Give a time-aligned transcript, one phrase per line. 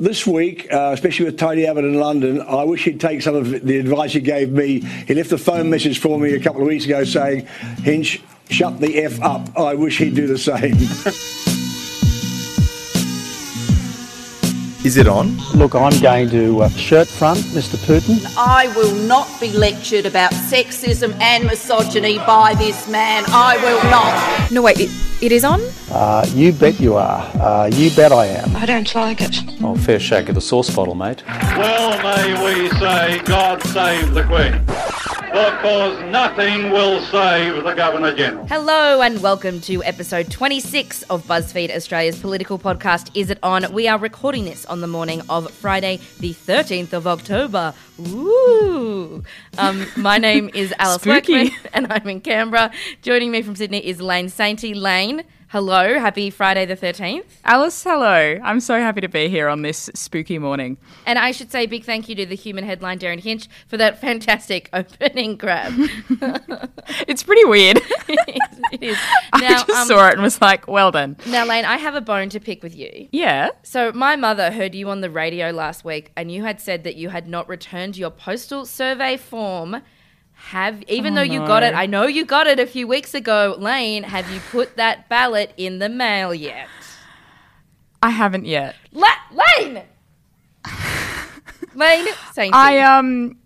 [0.00, 3.50] This week, uh, especially with Tony Abbott in London, I wish he'd take some of
[3.50, 4.78] the advice he gave me.
[4.78, 7.46] He left a phone message for me a couple of weeks ago saying,
[7.82, 9.58] Hinch, shut the F up.
[9.58, 10.76] I wish he'd do the same.
[14.84, 15.36] Is it on?
[15.56, 17.74] Look, I'm going to uh, shirt front, Mr.
[17.84, 18.24] Putin.
[18.38, 23.24] I will not be lectured about sexism and misogyny by this man.
[23.26, 24.52] I will not.
[24.52, 24.90] No, wait, it,
[25.20, 25.60] it is on?
[25.90, 27.20] Uh, you bet you are.
[27.40, 28.54] Uh, you bet I am.
[28.56, 29.38] I don't like it.
[29.62, 31.22] Oh, fair shake of the sauce bottle, mate.
[31.26, 34.64] Well, may we say, God save the Queen.
[35.28, 38.46] Because nothing will save the Governor General.
[38.48, 43.72] Hello and welcome to episode 26 of BuzzFeed Australia's political podcast Is It On?
[43.72, 47.72] We are recording this on the morning of Friday, the 13th of October.
[48.08, 49.22] Ooh.
[49.56, 51.44] Um, my name is Alice Spooky.
[51.44, 52.72] Workman and I'm in Canberra.
[53.00, 54.74] Joining me from Sydney is Lane Sainty.
[54.74, 55.98] Lane, hello.
[55.98, 57.24] Happy Friday the 13th.
[57.44, 58.38] Alice, hello.
[58.42, 60.76] I'm so happy to be here on this spooky morning.
[61.06, 64.00] And I should say big thank you to the human headline Derryn Hinch for that
[64.00, 65.72] fantastic opening grab.
[67.06, 67.76] It's pretty weird.
[68.08, 68.58] it is.
[68.72, 68.98] It is.
[69.34, 71.16] I just um, saw it and was like, well done.
[71.26, 73.08] now, Lane, I have a bone to pick with you.
[73.12, 73.50] Yeah.
[73.62, 76.96] So, my mother heard you on the radio last week, and you had said that
[76.96, 79.82] you had not returned your postal survey form.
[80.38, 81.74] Have even Oh, though you got it.
[81.74, 84.02] I know you got it a few weeks ago, Lane.
[84.02, 86.68] Have you put that ballot in the mail yet?
[88.02, 88.74] I haven't yet.
[88.92, 89.82] La- Lane,
[91.74, 92.50] Lane, Sainty.
[92.54, 93.36] I um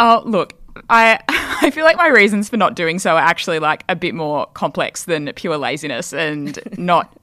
[0.00, 0.54] oh look,
[0.90, 4.14] I I feel like my reasons for not doing so are actually like a bit
[4.14, 7.16] more complex than pure laziness and not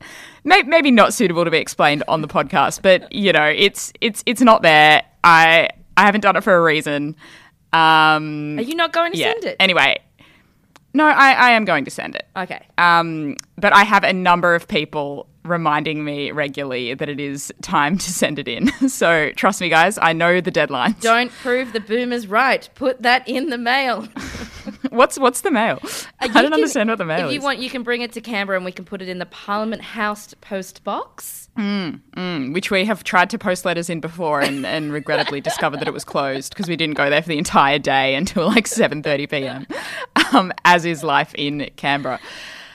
[0.43, 4.23] may, maybe not suitable to be explained on the podcast, but you know, it's it's
[4.25, 5.03] it's not there.
[5.23, 7.15] I I haven't done it for a reason.
[7.75, 9.31] Um Are you not going to yeah.
[9.33, 9.55] send it?
[9.59, 9.97] Anyway,
[10.93, 12.25] no, I, I am going to send it.
[12.37, 12.65] okay.
[12.77, 17.97] Um, but I have a number of people reminding me regularly that it is time
[17.97, 18.71] to send it in.
[18.89, 20.95] So trust me, guys, I know the deadline.
[21.01, 22.67] Don't prove the boomers right.
[22.75, 24.07] Put that in the mail.
[24.89, 25.79] What's what's the mail?
[26.21, 27.43] I You don't can- understand what the mail If you is.
[27.43, 29.81] want, you can bring it to Canberra and we can put it in the Parliament
[29.81, 31.44] House post box.
[32.53, 35.93] Which we have tried to post letters in before and, and regrettably discovered that it
[35.93, 39.67] was closed because we didn't go there for the entire day until like 7.30 p.m.
[40.33, 42.19] Um, as is life in Canberra.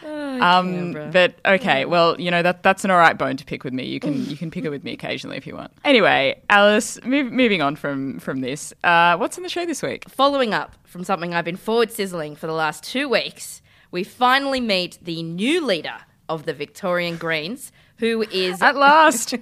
[0.05, 1.11] Um, Canberra.
[1.13, 3.85] but okay, well, you know that that's an all right bone to pick with me.
[3.85, 5.73] You can you can pick it with me occasionally if you want.
[5.85, 10.09] Anyway, Alice, move, moving on from from this, uh, what's in the show this week?
[10.09, 13.61] Following up from something I've been forward sizzling for the last two weeks,
[13.91, 15.99] we finally meet the new leader
[16.29, 19.35] of the Victorian Greens, who is At last,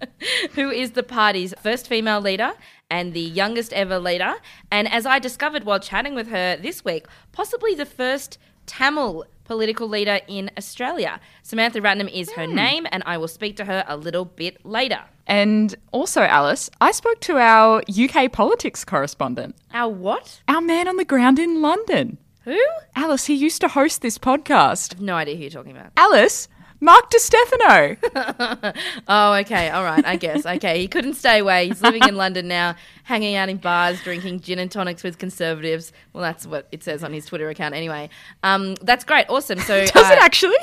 [0.52, 2.52] who is the party's first female leader
[2.88, 4.34] and the youngest ever leader.
[4.70, 9.88] And as I discovered while chatting with her this week, possibly the first Tamil political
[9.88, 11.20] leader in Australia.
[11.42, 12.54] Samantha Ratnam is her hmm.
[12.54, 15.02] name, and I will speak to her a little bit later.
[15.26, 20.40] and also Alice, I spoke to our UK politics correspondent, Our what?
[20.48, 22.18] our man on the ground in London.
[22.44, 22.60] Who?
[22.94, 25.00] Alice, he used to host this podcast.
[25.00, 25.92] No idea who you're talking about.
[25.96, 26.46] Alice,
[26.84, 28.74] Mark DiStefano.
[29.08, 29.70] Oh, okay.
[29.70, 30.04] All right.
[30.04, 30.44] I guess.
[30.46, 30.80] Okay.
[30.80, 31.68] He couldn't stay away.
[31.68, 35.92] He's living in London now, hanging out in bars, drinking gin and tonics with conservatives.
[36.12, 38.10] Well, that's what it says on his Twitter account anyway.
[38.42, 39.26] Um, that's great.
[39.28, 39.58] Awesome.
[39.60, 40.56] So, Does uh, it actually?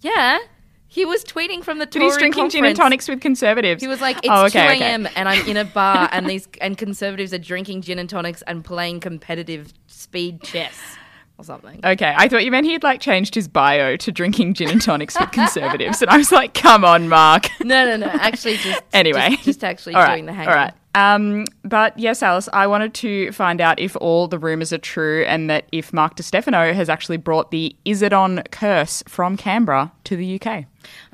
[0.00, 0.38] Yeah.
[0.86, 3.82] He was tweeting from the But Tory he's drinking gin and tonics with conservatives.
[3.82, 4.84] He was like, "It's oh, okay, 2 okay.
[4.84, 5.08] a.m.
[5.16, 8.64] and I'm in a bar, and these and conservatives are drinking gin and tonics and
[8.64, 10.96] playing competitive speed chess
[11.38, 14.54] or something." Okay, I thought you meant he had like changed his bio to drinking
[14.54, 18.06] gin and tonics with conservatives, and I was like, "Come on, Mark." No, no, no.
[18.06, 20.48] Actually, just Anyway, just, just actually All right, doing the hanging.
[20.48, 20.74] All right.
[20.94, 25.24] Um, but yes, Alice, I wanted to find out if all the rumours are true
[25.26, 29.92] and that if Mark DiStefano has actually brought the Is It On curse from Canberra
[30.04, 30.64] to the UK.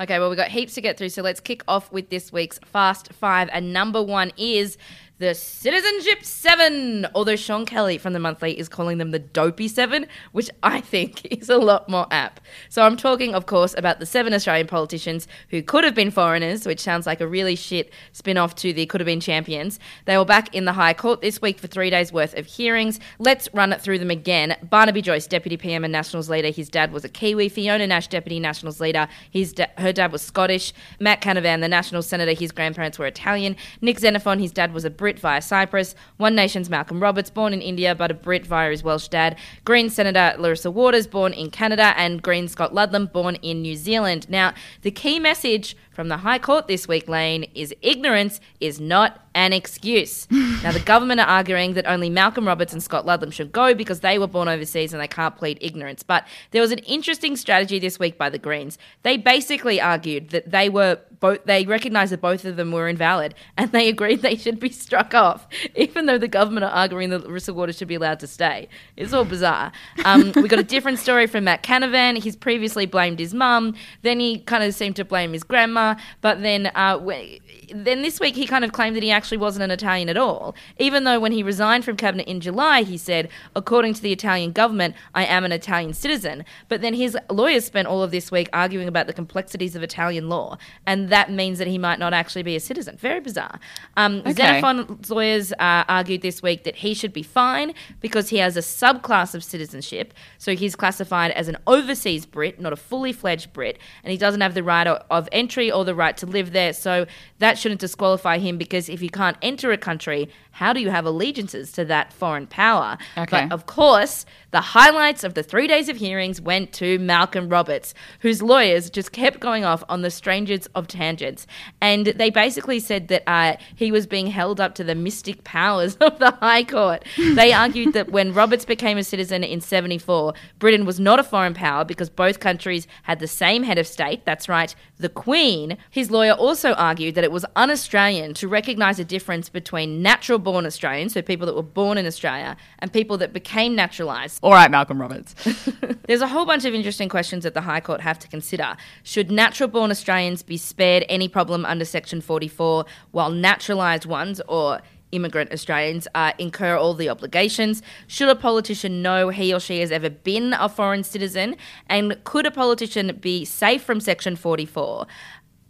[0.01, 2.59] Okay, well, we've got heaps to get through, so let's kick off with this week's
[2.65, 3.51] Fast Five.
[3.53, 4.79] And number one is
[5.19, 10.07] the Citizenship Seven, although Sean Kelly from the Monthly is calling them the Dopey Seven,
[10.33, 12.41] which I think is a lot more apt.
[12.69, 16.67] So I'm talking, of course, about the seven Australian politicians who could have been foreigners,
[16.67, 19.79] which sounds like a really shit spin off to the Could Have Been Champions.
[20.05, 22.99] They were back in the High Court this week for three days' worth of hearings.
[23.21, 24.57] Let's run it through them again.
[24.65, 26.51] Barnaby Joyce, Deputy PM and Nationals leader.
[26.51, 27.49] His dad was a Kiwi.
[27.51, 29.07] Fiona Nash, Deputy Nationals leader.
[29.31, 30.73] His da- her dad was Scottish.
[30.99, 32.33] Matt Canavan, the National Senator.
[32.33, 33.55] His grandparents were Italian.
[33.81, 35.95] Nick Xenophon, his dad was a Brit via Cyprus.
[36.17, 39.37] One Nation's Malcolm Roberts, born in India but a Brit via his Welsh dad.
[39.67, 41.93] Green Senator Larissa Waters, born in Canada.
[41.99, 44.31] And Green Scott Ludlam, born in New Zealand.
[44.31, 49.21] Now, the key message from the High Court this week, Lane, is ignorance is not
[49.35, 50.29] an excuse.
[50.31, 54.01] now, the government are arguing that only Malcolm Roberts and Scott Ludlam should go because
[54.01, 56.03] they were born overseas and they can't plead ignorance.
[56.03, 58.79] But there was an interesting strategy this week by the Greens.
[59.03, 63.35] They basically argued that they were both they recognised that both of them were invalid
[63.57, 67.27] and they agreed they should be struck off, even though the government are arguing that
[67.27, 68.69] Larissa Waters should be allowed to stay.
[68.97, 69.73] It's all bizarre.
[70.05, 72.19] Um, we got a different story from Matt Canavan.
[72.19, 75.84] He's previously blamed his mum, then he kind of seemed to blame his grandma,
[76.21, 77.39] but then uh, wh-
[77.75, 80.55] then this week he kind of claimed that he actually wasn't an Italian at all,
[80.79, 84.53] even though when he resigned from cabinet in July, he said, according to the Italian
[84.53, 86.45] government, I am an Italian citizen.
[86.69, 90.29] But then his lawyers spent all of this week arguing about the complexities of Italian
[90.29, 92.97] law, and that means that he might not actually be a citizen.
[92.97, 93.59] Very bizarre.
[93.97, 94.33] Um, Okay.
[94.33, 98.61] Xenophon's lawyers uh, argued this week that he should be fine because he has a
[98.61, 100.13] subclass of citizenship.
[100.39, 104.41] So he's classified as an overseas Brit, not a fully fledged Brit, and he doesn't
[104.41, 106.73] have the right of entry or the right to live there.
[106.73, 107.07] So
[107.39, 111.05] that shouldn't disqualify him because if you can't enter a country, how do you have
[111.05, 112.97] allegiances to that foreign power?
[113.19, 113.47] Okay.
[113.49, 117.93] But of course, the highlights of the three days of hearings went to Malcolm Roberts,
[118.21, 121.45] whose lawyers just kept going off on the strangest of tangents.
[121.81, 125.97] And they basically said that uh, he was being held up to the mystic powers
[126.01, 127.05] of the High Court.
[127.19, 131.55] They argued that when Roberts became a citizen in 74, Britain was not a foreign
[131.55, 135.77] power because both countries had the same head of state, that's right, the Queen.
[135.91, 140.39] His lawyer also argued that it was un Australian to recognise a difference between natural
[140.39, 144.39] born Australians, so people that were born in Australia, and people that became naturalised.
[144.45, 145.35] All right, Malcolm Roberts.
[146.07, 148.77] There's a whole bunch of interesting questions that the High Court have to consider.
[149.03, 154.83] Should natural born Australians be spared any problem under Section 44 while naturalised ones or
[155.13, 157.81] immigrant Australians uh, incur all the obligations?
[158.07, 161.57] Should a politician know he or she has ever been a foreign citizen?
[161.89, 165.07] And could a politician be safe from Section 44?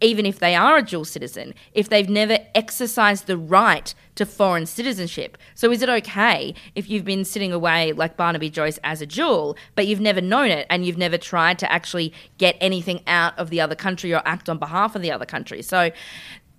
[0.05, 4.67] Even if they are a dual citizen, if they've never exercised the right to foreign
[4.67, 5.35] citizenship.
[5.55, 9.57] So, is it okay if you've been sitting away like Barnaby Joyce as a dual,
[9.73, 13.49] but you've never known it and you've never tried to actually get anything out of
[13.49, 15.63] the other country or act on behalf of the other country?
[15.63, 15.89] So,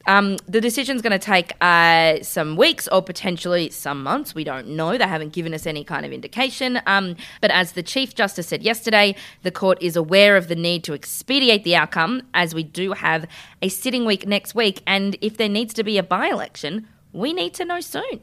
[0.07, 4.35] um, the decision's going to take uh, some weeks or potentially some months.
[4.35, 4.97] We don't know.
[4.97, 6.81] They haven't given us any kind of indication.
[6.87, 10.85] Um, but as the Chief Justice said yesterday, the court is aware of the need
[10.85, 13.27] to expedite the outcome as we do have
[13.63, 14.83] a sitting week next week.
[14.87, 18.21] And if there needs to be a by election, we need to know soon.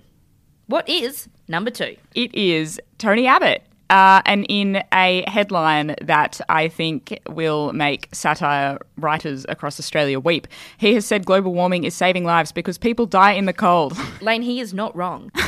[0.67, 1.97] What is number two?
[2.15, 3.63] It is Tony Abbott.
[3.89, 10.47] Uh, and in a headline that I think will make satire writers across Australia weep,
[10.77, 13.97] he has said global warming is saving lives because people die in the cold.
[14.21, 15.31] Lane, he is not wrong.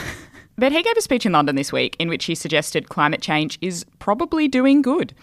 [0.57, 3.57] But he gave a speech in London this week in which he suggested climate change
[3.61, 5.13] is probably doing good.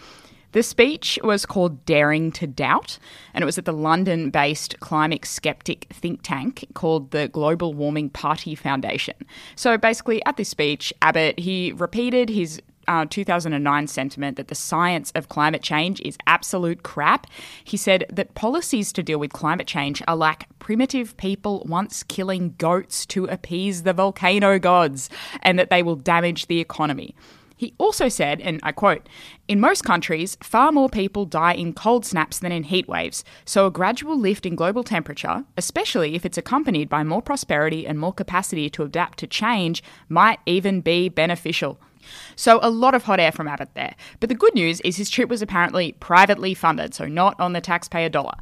[0.51, 2.99] The speech was called Daring to Doubt,
[3.33, 8.11] and it was at the London based climate skeptic think tank called the Global Warming
[8.11, 9.15] Policy Foundation.
[9.55, 15.11] So basically, at this speech, Abbott he repeated his uh, 2009 sentiment that the science
[15.15, 17.27] of climate change is absolute crap.
[17.63, 22.55] He said that policies to deal with climate change are like primitive people once killing
[22.57, 25.09] goats to appease the volcano gods,
[25.41, 27.15] and that they will damage the economy.
[27.63, 29.07] He also said, and I quote,
[29.47, 33.65] In most countries, far more people die in cold snaps than in heat waves, so
[33.65, 38.11] a gradual lift in global temperature, especially if it's accompanied by more prosperity and more
[38.11, 41.79] capacity to adapt to change, might even be beneficial.
[42.35, 43.95] So, a lot of hot air from Abbott there.
[44.19, 47.61] But the good news is his trip was apparently privately funded, so not on the
[47.61, 48.35] taxpayer dollar.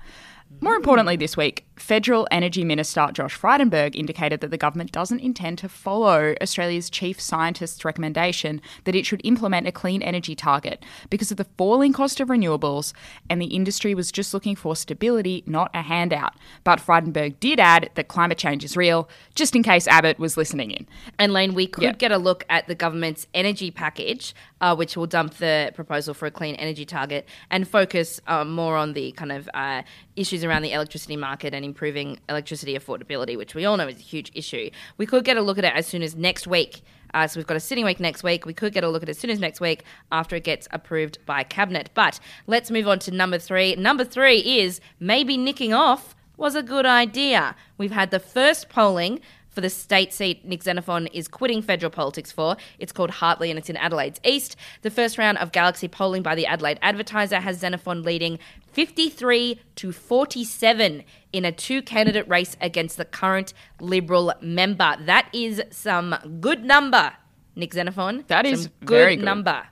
[0.59, 5.57] More importantly, this week, Federal Energy Minister Josh Frydenberg indicated that the government doesn't intend
[5.59, 11.31] to follow Australia's chief scientist's recommendation that it should implement a clean energy target because
[11.31, 12.93] of the falling cost of renewables,
[13.29, 16.33] and the industry was just looking for stability, not a handout.
[16.63, 20.69] But Frydenberg did add that climate change is real, just in case Abbott was listening
[20.69, 20.87] in.
[21.17, 21.93] And Lane, we could Yeah.
[21.93, 26.27] get a look at the government's energy package, uh, which will dump the proposal for
[26.27, 29.81] a clean energy target and focus uh, more on the kind of uh,
[30.15, 34.03] issues around the electricity market and improving electricity affordability, which we all know is a
[34.03, 34.69] huge issue.
[34.97, 36.81] We could get a look at it as soon as next week.
[37.13, 38.45] Uh, so we've got a sitting week next week.
[38.45, 40.67] We could get a look at it as soon as next week after it gets
[40.71, 41.89] approved by cabinet.
[41.93, 43.75] But let's move on to number three.
[43.75, 47.55] Number three is maybe nicking off was a good idea.
[47.77, 49.19] We've had the first polling
[49.51, 52.57] for the state seat Nick Xenophon is quitting federal politics for.
[52.79, 54.55] It's called Hartley and it's in Adelaide's East.
[54.81, 58.39] The first round of Galaxy polling by the Adelaide Advertiser has Xenophon leading
[58.71, 61.03] 53 to 47
[61.33, 64.95] in a two candidate race against the current Liberal member.
[65.01, 67.13] That is some good number,
[67.55, 68.23] Nick Xenophon.
[68.27, 69.25] That is Some very good.
[69.25, 69.63] number.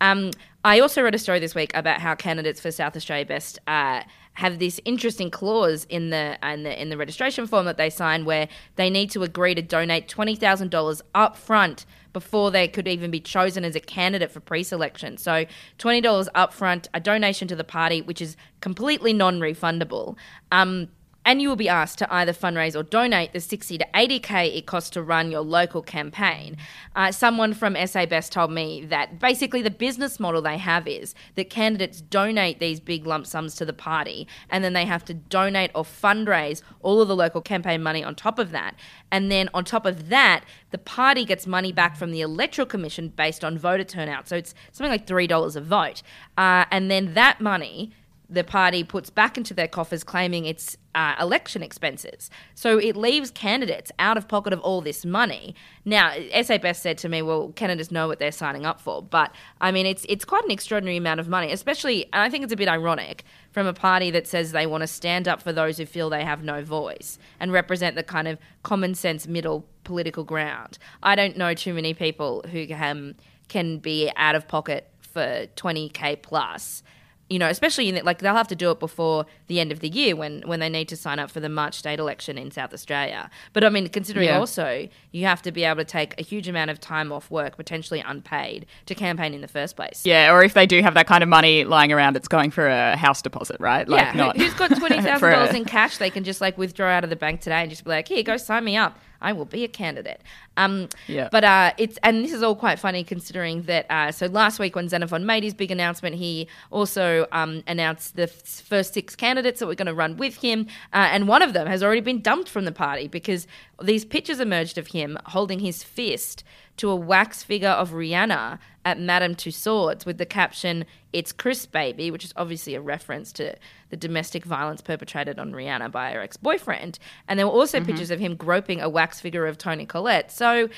[0.00, 0.30] Um,
[0.64, 4.02] I also read a story this week about how candidates for South Australia Best uh,
[4.34, 8.24] have this interesting clause in the in the in the registration form that they sign
[8.24, 12.88] where they need to agree to donate twenty thousand dollars up front before they could
[12.88, 15.16] even be chosen as a candidate for pre-selection.
[15.16, 15.44] So
[15.78, 20.16] twenty dollars up front, a donation to the party, which is completely non-refundable.
[20.50, 20.88] Um,
[21.24, 24.66] and you will be asked to either fundraise or donate the 60 to 80k it
[24.66, 26.56] costs to run your local campaign.
[26.96, 31.14] Uh, someone from SA Best told me that basically the business model they have is
[31.34, 35.14] that candidates donate these big lump sums to the party and then they have to
[35.14, 38.74] donate or fundraise all of the local campaign money on top of that.
[39.12, 43.08] And then on top of that, the party gets money back from the Electoral Commission
[43.08, 44.28] based on voter turnout.
[44.28, 46.02] So it's something like $3 a vote.
[46.38, 47.92] Uh, and then that money
[48.30, 52.30] the party puts back into their coffers claiming it's uh, election expenses.
[52.54, 55.54] So it leaves candidates out of pocket of all this money.
[55.84, 59.02] Now, SA Best said to me, well, candidates know what they're signing up for.
[59.02, 62.44] But I mean, it's, it's quite an extraordinary amount of money, especially, and I think
[62.44, 65.52] it's a bit ironic from a party that says they want to stand up for
[65.52, 69.66] those who feel they have no voice and represent the kind of common sense middle
[69.82, 70.78] political ground.
[71.02, 73.16] I don't know too many people who um,
[73.48, 76.84] can be out of pocket for 20k plus
[77.30, 79.78] you know, especially in the, like they'll have to do it before the end of
[79.80, 82.50] the year when when they need to sign up for the March state election in
[82.50, 83.30] South Australia.
[83.52, 84.38] But I mean, considering Yeah.
[84.38, 87.56] also you have to be able to take a huge amount of time off work,
[87.56, 90.02] potentially unpaid, to campaign in the first place.
[90.04, 92.66] Yeah, or if they do have that kind of money lying around, it's going for
[92.66, 93.88] a house deposit, right?
[93.88, 95.98] Like yeah, not who's got twenty thousand dollars in cash?
[95.98, 98.22] They can just like withdraw out of the bank today and just be like, "Here,
[98.24, 98.98] go sign me up.
[99.20, 100.20] I will be a candidate."
[100.56, 101.28] Um, Yeah.
[101.30, 103.86] But uh, it's and this is all quite funny considering that.
[103.90, 108.24] Uh, so last week when Xenophon made his big announcement, he also um, announced the
[108.24, 111.52] f- first six candidates that were going to run with him, uh, and one of
[111.52, 113.46] them has already been dumped from the party because
[113.82, 116.44] these pictures emerged of him holding his fist
[116.76, 122.10] to a wax figure of Rihanna at Madame Tussauds with the caption, It's Chris Baby,
[122.10, 123.54] which is obviously a reference to
[123.90, 126.98] the domestic violence perpetrated on Rihanna by her ex boyfriend.
[127.28, 130.30] And there were also pictures of him groping a wax figure of Toni Collette.
[130.30, 130.68] So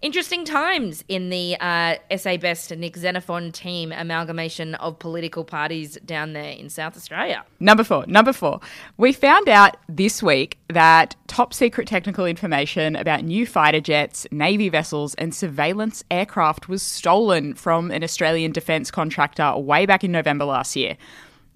[0.00, 6.32] interesting times in the uh, SA Best Nick Xenophon team amalgamation of political parties down
[6.32, 7.44] there in South Australia.
[7.58, 8.06] Number four.
[8.06, 8.60] Number four.
[8.96, 14.68] We found out this week that top secret technical information about new fighter jets, Navy
[14.68, 20.44] vessels, and surveillance aircraft was stolen from an Australian defence contractor way back in November
[20.44, 20.96] last year.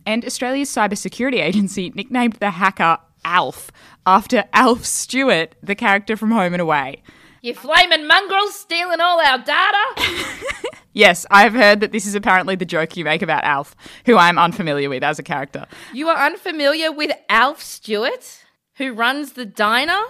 [0.06, 3.70] And Australia's cybersecurity agency nicknamed the hacker Alf
[4.06, 7.02] after Alf Stewart, the character from Home and Away.
[7.40, 9.84] You flaming mongrels stealing all our data?
[10.94, 13.74] Yes, I've heard that this is apparently the joke you make about Alf,
[14.06, 15.66] who I'm unfamiliar with as a character.
[15.92, 18.44] You are unfamiliar with Alf Stewart,
[18.76, 20.00] who runs the diner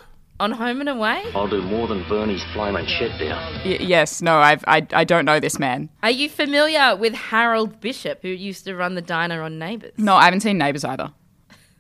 [0.41, 1.23] on Home and Away?
[1.35, 3.55] I'll do more than Bernie's flaming shit down.
[3.65, 5.89] Y- yes, no, I've, I, I don't know this man.
[6.03, 9.93] Are you familiar with Harold Bishop, who used to run the diner on Neighbours?
[9.97, 11.13] No, I haven't seen Neighbours either.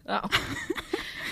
[0.08, 0.20] Oh.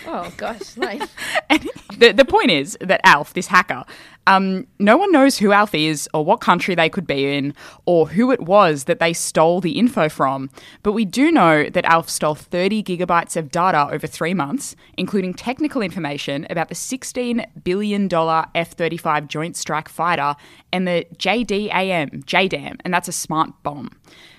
[0.07, 1.03] oh gosh, like
[1.99, 3.85] the, the point is that Alf, this hacker,
[4.27, 7.55] um, no one knows who Alf is or what country they could be in
[7.87, 10.51] or who it was that they stole the info from.
[10.83, 15.35] But we do know that Alf stole 30 gigabytes of data over three months, including
[15.35, 18.09] technical information about the $16 billion
[18.55, 20.37] F 35 Joint Strike Fighter
[20.73, 23.91] and the JDAM, JDAM, and that's a smart bomb.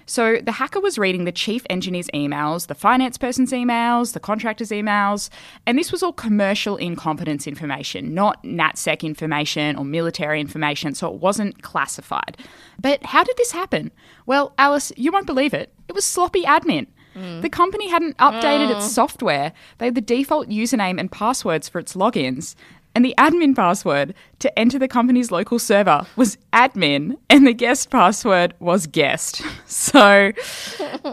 [0.06, 4.70] So the hacker was reading the chief engineer's emails, the finance person's emails, the contractor's
[4.70, 5.30] emails,
[5.66, 11.08] and this was all commercial in confidence information, not NatSec information or military information, so
[11.14, 12.38] it wasn't classified.
[12.80, 13.92] But how did this happen?
[14.26, 15.74] Well, Alice, you won't believe it.
[15.88, 16.88] It was sloppy admin.
[17.14, 17.42] Hmm.
[17.42, 18.90] The company hadn't updated its oh.
[18.90, 19.54] software.
[19.78, 22.56] They had the default username and passwords for its logins.
[22.96, 27.90] And the admin password to enter the company's local server was admin, and the guest
[27.90, 29.42] password was guest.
[29.66, 30.32] So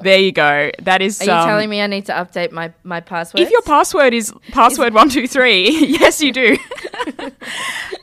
[0.02, 0.70] there you go.
[0.82, 1.20] That is.
[1.20, 3.40] Are you um, telling me I need to update my, my password?
[3.40, 6.56] if your password is password one two three, yes, you do.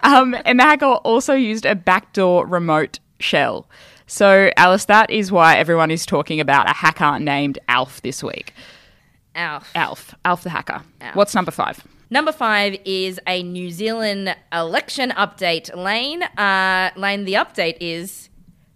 [0.01, 3.69] um, and the hacker also used a backdoor remote shell.
[4.07, 8.53] So, Alice, that is why everyone is talking about a hacker named Alf this week.
[9.35, 9.71] Alf.
[9.75, 10.81] Alf, Alf the hacker.
[11.13, 11.83] What's number five?
[12.09, 15.75] Number five is a New Zealand election update.
[15.75, 18.29] Lane, uh, Lane, the update is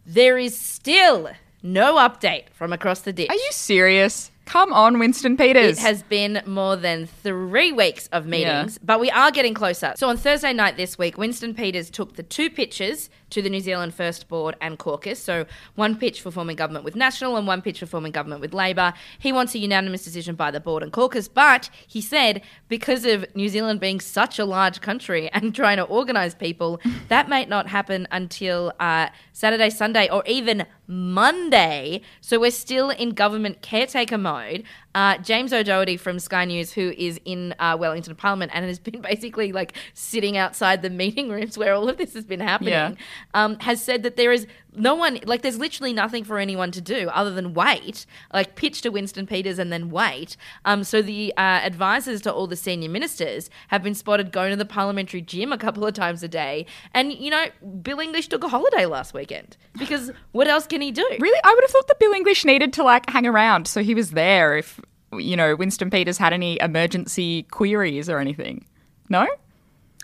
[0.06, 1.30] there is still
[1.64, 3.30] no update from across the ditch.
[3.30, 4.32] Are you serious?
[4.46, 5.78] Come on, Winston Peters.
[5.78, 9.94] It has been more than three weeks of meetings, but we are getting closer.
[9.96, 13.60] So on Thursday night this week, Winston Peters took the two pitches to the New
[13.60, 15.20] Zealand First Board and Caucus.
[15.20, 15.46] So
[15.76, 18.94] one pitch for forming government with National and one pitch for forming government with Labor.
[19.20, 23.26] He wants a unanimous decision by the board and caucus, but he said because of
[23.36, 27.68] New Zealand being such a large country and trying to organise people, that might not
[27.68, 32.02] happen until uh, Saturday, Sunday, or even Monday.
[32.20, 37.20] So we're still in government caretaker mode Uh, James O'Doherty from Sky News, who is
[37.24, 41.74] in uh, Wellington Parliament and has been basically like sitting outside the meeting rooms where
[41.74, 42.94] all of this has been happening, Yeah.
[43.34, 46.82] um, has said that there is no one, like, there's literally nothing for anyone to
[46.82, 50.38] do other than wait, like, pitch to Winston Peters and then wait.
[50.66, 54.56] Um, so the uh, advisors to all the senior ministers have been spotted going to
[54.56, 56.66] the parliamentary gym a couple of times a day.
[56.94, 57.46] And, you know,
[57.82, 61.08] Bill English took a holiday last weekend because what else can he do?
[61.20, 61.42] Really?
[61.44, 64.12] I would have thought that Bill English needed to like hang around so he was
[64.12, 64.80] there if,
[65.14, 68.66] you know, Winston Peters had any emergency queries or anything.
[69.10, 69.28] No?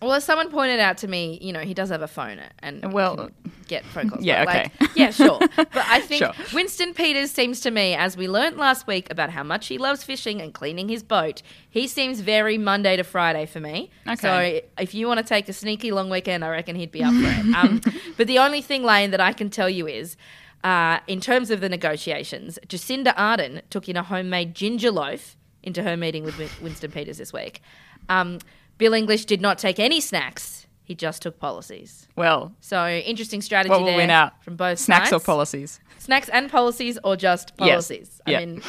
[0.01, 2.94] Well, as someone pointed out to me, you know, he does have a phone and
[2.94, 3.32] Well,
[3.68, 4.24] get phone calls.
[4.24, 4.70] yeah, okay.
[4.80, 5.39] like, yeah, sure.
[5.56, 6.34] But I think Sure.
[6.54, 10.04] Winston Peters seems to me, as we learnt last week about how much he loves
[10.04, 13.89] fishing and cleaning his boat, he seems very Monday to Friday for me.
[14.08, 14.62] Okay.
[14.75, 17.13] So if you want to take a sneaky long weekend, I reckon he'd be up
[17.13, 17.46] for it.
[17.58, 17.82] Um,
[18.18, 20.16] but the only thing, Lane, that I can tell you is.
[20.63, 25.84] Uh, in terms of the negotiations, Jacinda Ardern took in a homemade ginger loaf into
[25.84, 27.62] her meeting with Winston Peters this week.
[28.10, 28.39] Um,
[28.77, 30.67] Bill English did not take any snacks.
[30.84, 32.07] He just took policies.
[32.15, 34.41] Well, So interesting strategy what will there win out?
[34.43, 35.79] from both Snacks or policies?
[36.00, 38.22] Snacks and policies, or just policies.
[38.25, 38.38] Yeah.
[38.39, 38.62] I mean,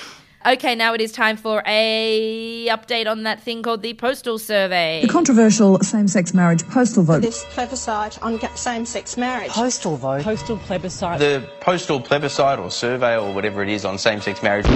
[0.44, 5.02] okay, now it is time for a update on that thing called the postal survey.
[5.02, 7.22] The controversial same-sex marriage postal vote.
[7.22, 9.50] This plebiscite on same-sex marriage.
[9.50, 10.22] Postal vote.
[10.24, 11.20] Postal plebiscite.
[11.20, 14.66] The postal plebiscite or survey or whatever it is on same sex marriage.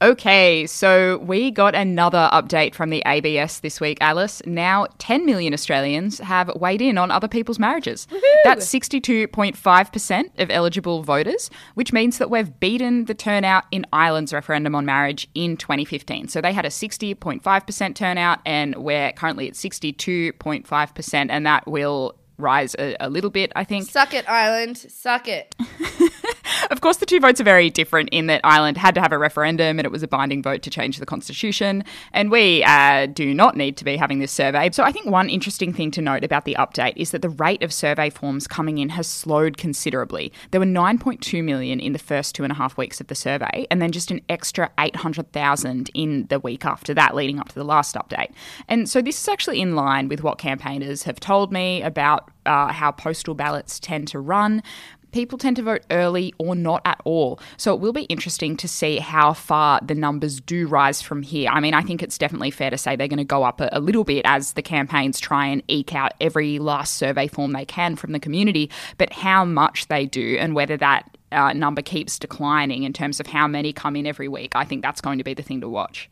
[0.00, 4.40] Okay, so we got another update from the ABS this week, Alice.
[4.46, 8.06] Now, 10 million Australians have weighed in on other people's marriages.
[8.44, 14.76] That's 62.5% of eligible voters, which means that we've beaten the turnout in Ireland's referendum
[14.76, 16.28] on marriage in 2015.
[16.28, 22.76] So they had a 60.5% turnout, and we're currently at 62.5%, and that will rise
[22.78, 23.90] a, a little bit, I think.
[23.90, 24.78] Suck it, Ireland.
[24.78, 25.56] Suck it.
[26.70, 29.18] Of course, the two votes are very different in that Ireland had to have a
[29.18, 31.84] referendum and it was a binding vote to change the constitution.
[32.12, 34.70] And we uh, do not need to be having this survey.
[34.72, 37.62] So I think one interesting thing to note about the update is that the rate
[37.62, 40.32] of survey forms coming in has slowed considerably.
[40.50, 43.66] There were 9.2 million in the first two and a half weeks of the survey,
[43.70, 47.64] and then just an extra 800,000 in the week after that, leading up to the
[47.64, 48.32] last update.
[48.68, 52.72] And so this is actually in line with what campaigners have told me about uh,
[52.72, 54.62] how postal ballots tend to run
[55.12, 57.40] people tend to vote early or not at all.
[57.56, 61.50] So it will be interesting to see how far the numbers do rise from here.
[61.50, 63.68] I mean, I think it's definitely fair to say they're going to go up a,
[63.72, 67.64] a little bit as the campaigns try and eke out every last survey form they
[67.64, 72.18] can from the community, but how much they do and whether that uh, number keeps
[72.18, 75.24] declining in terms of how many come in every week, I think that's going to
[75.24, 76.08] be the thing to watch.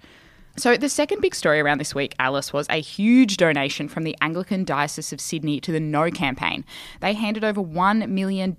[0.59, 4.17] So, the second big story around this week, Alice, was a huge donation from the
[4.23, 6.65] Anglican Diocese of Sydney to the No campaign.
[7.01, 8.57] They handed over $1 million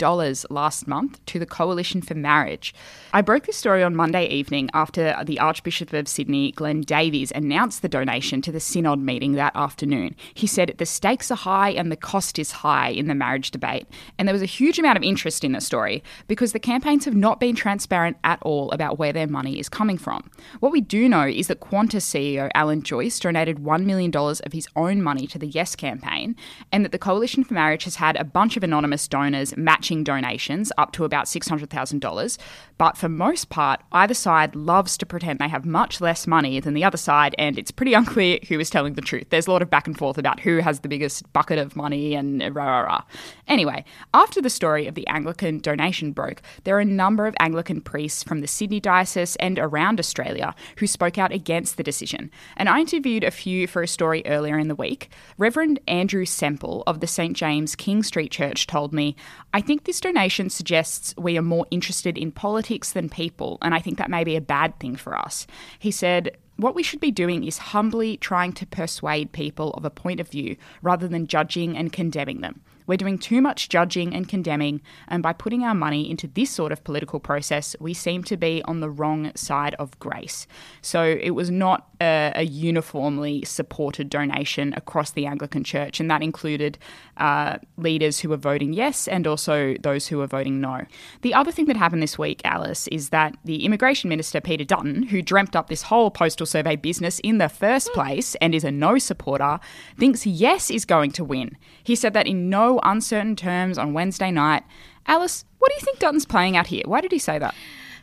[0.51, 2.75] last month to the Coalition for Marriage.
[3.13, 7.81] I broke this story on Monday evening after the Archbishop of Sydney, Glenn Davies, announced
[7.81, 10.15] the donation to the Synod meeting that afternoon.
[10.35, 13.87] He said the stakes are high and the cost is high in the marriage debate.
[14.19, 17.15] And there was a huge amount of interest in the story because the campaigns have
[17.15, 20.29] not been transparent at all about where their money is coming from.
[20.59, 24.67] What we do know is that Qantas CEO Alan Joyce donated $1 million of his
[24.75, 26.35] own money to the Yes campaign,
[26.71, 30.71] and that the Coalition for Marriage has had a bunch of anonymous donors matching donations
[30.77, 32.37] up to about $600,000.
[32.77, 36.73] But for most part, either side loves to pretend they have much less money than
[36.73, 39.27] the other side, and it's pretty unclear who is telling the truth.
[39.29, 42.15] There's a lot of back and forth about who has the biggest bucket of money
[42.15, 43.03] and rah rah rah.
[43.47, 47.79] Anyway, after the story of the Anglican donation broke, there are a number of Anglican
[47.79, 52.29] priests from the Sydney Diocese and around Australia who spoke out against the decision.
[52.57, 55.09] And I interviewed a few for a story earlier in the week.
[55.37, 59.15] Reverend Andrew Sempell of the St James King Street Church told me,
[59.53, 63.79] I think this donation suggests we are more interested in politics than people, and I
[63.79, 65.47] think that may be a bad thing for us.
[65.79, 69.91] He said, what we should be doing is humbly trying to persuade people of a
[69.91, 72.61] point of view rather than judging and condemning them.
[72.87, 76.71] We're doing too much judging and condemning, and by putting our money into this sort
[76.71, 80.47] of political process, we seem to be on the wrong side of grace.
[80.81, 86.23] So it was not a, a uniformly supported donation across the Anglican Church, and that
[86.23, 86.77] included
[87.17, 90.85] uh, leaders who were voting yes and also those who were voting no.
[91.21, 95.03] The other thing that happened this week, Alice, is that the Immigration Minister, Peter Dutton,
[95.03, 98.71] who dreamt up this whole postal survey business in the first place and is a
[98.71, 99.59] no supporter,
[99.99, 101.57] thinks yes is going to win.
[101.83, 104.63] He said that in no uncertain terms on Wednesday night.
[105.05, 106.83] Alice, what do you think Dutton's playing out here?
[106.85, 107.55] Why did he say that?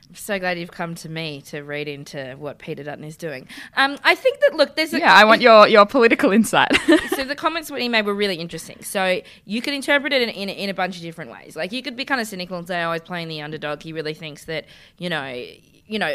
[0.09, 3.49] I'm so glad you've come to me to read into what Peter Dutton is doing.
[3.77, 6.69] Um, I think that look, there's a, Yeah, I want your, your political insight.
[7.11, 8.83] so the comments that he made were really interesting.
[8.83, 11.57] So you could interpret it in, in, in a bunch of different ways.
[11.57, 13.83] Like you could be kind of cynical and say, "Oh, he's playing the underdog.
[13.83, 14.67] He really thinks that
[14.99, 15.45] you know."
[15.87, 16.15] You know,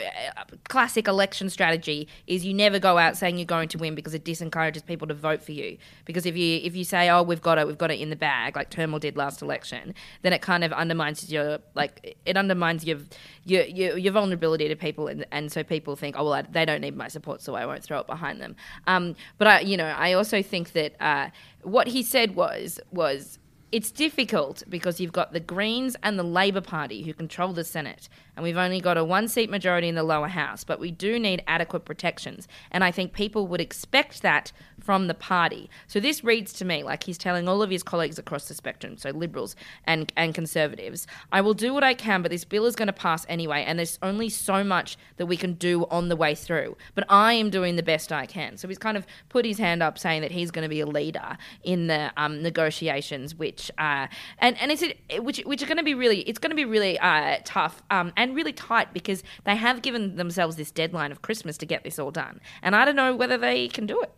[0.68, 4.24] classic election strategy is you never go out saying you're going to win because it
[4.24, 5.78] disencourages people to vote for you.
[6.06, 8.16] Because if you if you say, oh, we've got it, we've got it in the
[8.16, 12.84] bag, like Turnbull did last election, then it kind of undermines your like it undermines
[12.84, 12.98] your
[13.46, 16.66] your your, your vulnerability to people, and, and so people think, oh well, I, they
[16.66, 18.56] don't need my support, so I won't throw it behind them.
[18.88, 21.30] Um, but I, you know, I also think that uh,
[21.62, 23.38] what he said was was
[23.72, 28.10] it's difficult because you've got the Greens and the Labor Party who control the Senate,
[28.36, 31.20] and we've only got a one seat majority in the lower house, but we do
[31.20, 32.48] need adequate protections.
[32.72, 34.52] And I think people would expect that
[34.90, 35.70] from the party.
[35.86, 38.98] So this reads to me like he's telling all of his colleagues across the spectrum,
[38.98, 42.76] so liberals and, and conservatives, I will do what I can, but this bill is
[42.76, 46.16] going to pass anyway, and there's only so much that we can do on the
[46.16, 46.76] way through.
[46.96, 48.58] But I am doing the best I can.
[48.58, 50.88] So he's kind of put his hand up saying that he's going to be a
[50.88, 54.08] leader in the um, negotiations, which uh,
[54.40, 54.84] and and it's
[55.20, 58.12] which which are going to be really it's going to be really uh, tough um,
[58.18, 62.00] and really tight because they have given themselves this deadline of Christmas to get this
[62.00, 64.12] all done, and I don't know whether they can do it.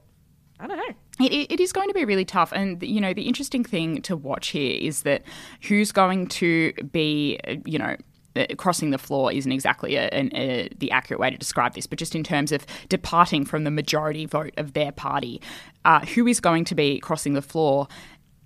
[0.61, 1.25] I don't know.
[1.25, 2.53] It, it is going to be really tough.
[2.53, 5.23] And, you know, the interesting thing to watch here is that
[5.67, 7.97] who's going to be, you know,
[8.35, 11.87] uh, crossing the floor isn't exactly a, a, a, the accurate way to describe this,
[11.87, 15.41] but just in terms of departing from the majority vote of their party,
[15.83, 17.87] uh, who is going to be crossing the floor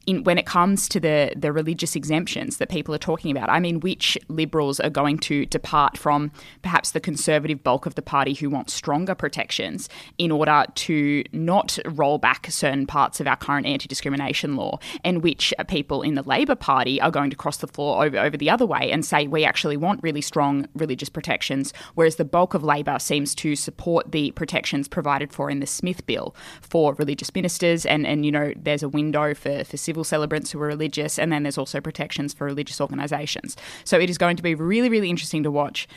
[0.06, 3.60] in, when it comes to the, the religious exemptions that people are talking about, I
[3.60, 8.34] mean, which liberals are going to depart from perhaps the conservative bulk of the party
[8.34, 13.66] who want stronger protections in order to not roll back certain parts of our current
[13.66, 17.68] anti discrimination law, and which people in the Labor Party are going to cross the
[17.68, 21.74] floor over, over the other way and say we actually want really strong religious protections,
[21.96, 26.06] whereas the bulk of Labor seems to support the protections provided for in the Smith
[26.06, 30.04] Bill for religious ministers, and, and you know, there's a window for, for civil civil
[30.04, 33.56] celebrants who are religious, and then there's also protections for religious organisations.
[33.86, 35.88] So it is going to be really, really interesting to watch.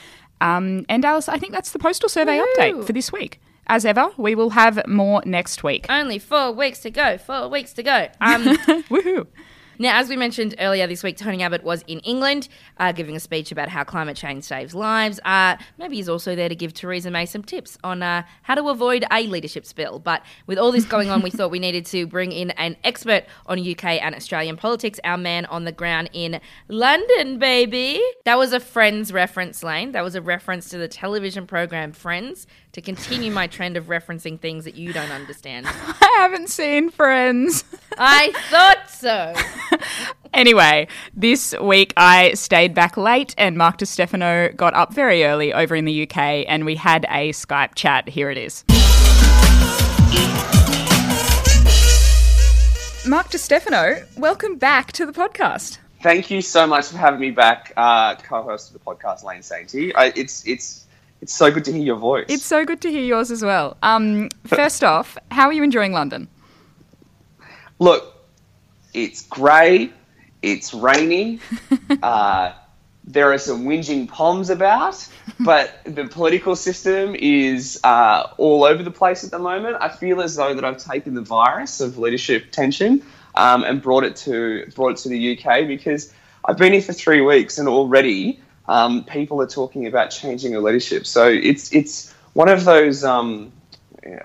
[0.41, 2.47] Um, and Alice, I think that's the postal survey Woo!
[2.57, 3.41] update for this week.
[3.67, 5.87] As ever, we will have more next week.
[5.89, 7.19] Only four weeks to go.
[7.19, 8.07] Four weeks to go.
[8.21, 8.45] Um,
[8.89, 9.27] Woohoo!
[9.81, 13.21] Now, as we mentioned earlier this week, Tony Abbott was in England uh, giving a
[13.21, 15.21] speech about how climate change saves lives.
[15.25, 18.69] Uh, maybe he's also there to give Theresa May some tips on uh, how to
[18.69, 20.01] avoid a leadership spill.
[20.01, 23.25] But with all this going on, we thought we needed to bring in an expert
[23.47, 28.03] on UK and Australian politics, our man on the ground in London, baby.
[28.25, 29.93] That was a Friends reference, Lane.
[29.93, 34.39] That was a reference to the television program Friends to continue my trend of referencing
[34.39, 35.67] things that you don't understand.
[35.71, 37.65] I haven't seen Friends.
[37.97, 39.35] I thought so.
[40.35, 45.75] anyway, this week I stayed back late and Mark DiStefano got up very early over
[45.75, 48.09] in the UK and we had a Skype chat.
[48.09, 48.65] Here it is.
[53.07, 55.79] Mark DiStefano, welcome back to the podcast.
[56.03, 59.93] Thank you so much for having me back, uh, co-host of the podcast, Lane Sainty.
[59.97, 60.87] I, it's it's
[61.21, 62.27] it's so good to hear your voice.
[62.29, 63.77] It's so good to hear yours as well.
[63.83, 66.29] Um, first off, how are you enjoying London?
[67.79, 68.15] Look,
[68.95, 69.93] it's grey,
[70.43, 71.41] it's rainy.
[72.03, 72.53] uh,
[73.05, 75.07] there are some whinging poms about,
[75.41, 79.77] but the political system is uh, all over the place at the moment.
[79.81, 83.03] I feel as though that I've taken the virus of leadership tension
[83.35, 86.13] um, and brought it to brought it to the UK because
[86.45, 90.61] I've been here for three weeks and already um, people are talking about changing a
[90.61, 91.07] leadership.
[91.07, 93.03] So it's it's one of those.
[93.03, 93.53] Um,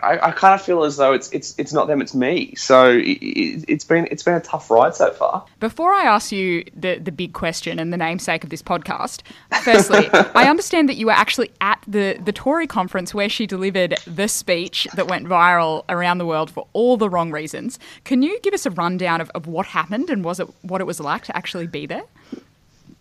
[0.01, 2.53] I, I kind of feel as though it's it's it's not them, it's me.
[2.55, 5.45] So it, has been it's been a tough ride so far.
[5.59, 9.21] Before I ask you the the big question and the namesake of this podcast,
[9.63, 13.95] firstly, I understand that you were actually at the the Tory conference where she delivered
[14.05, 17.79] the speech that went viral around the world for all the wrong reasons.
[18.03, 20.85] Can you give us a rundown of, of what happened and was it what it
[20.85, 22.03] was like to actually be there?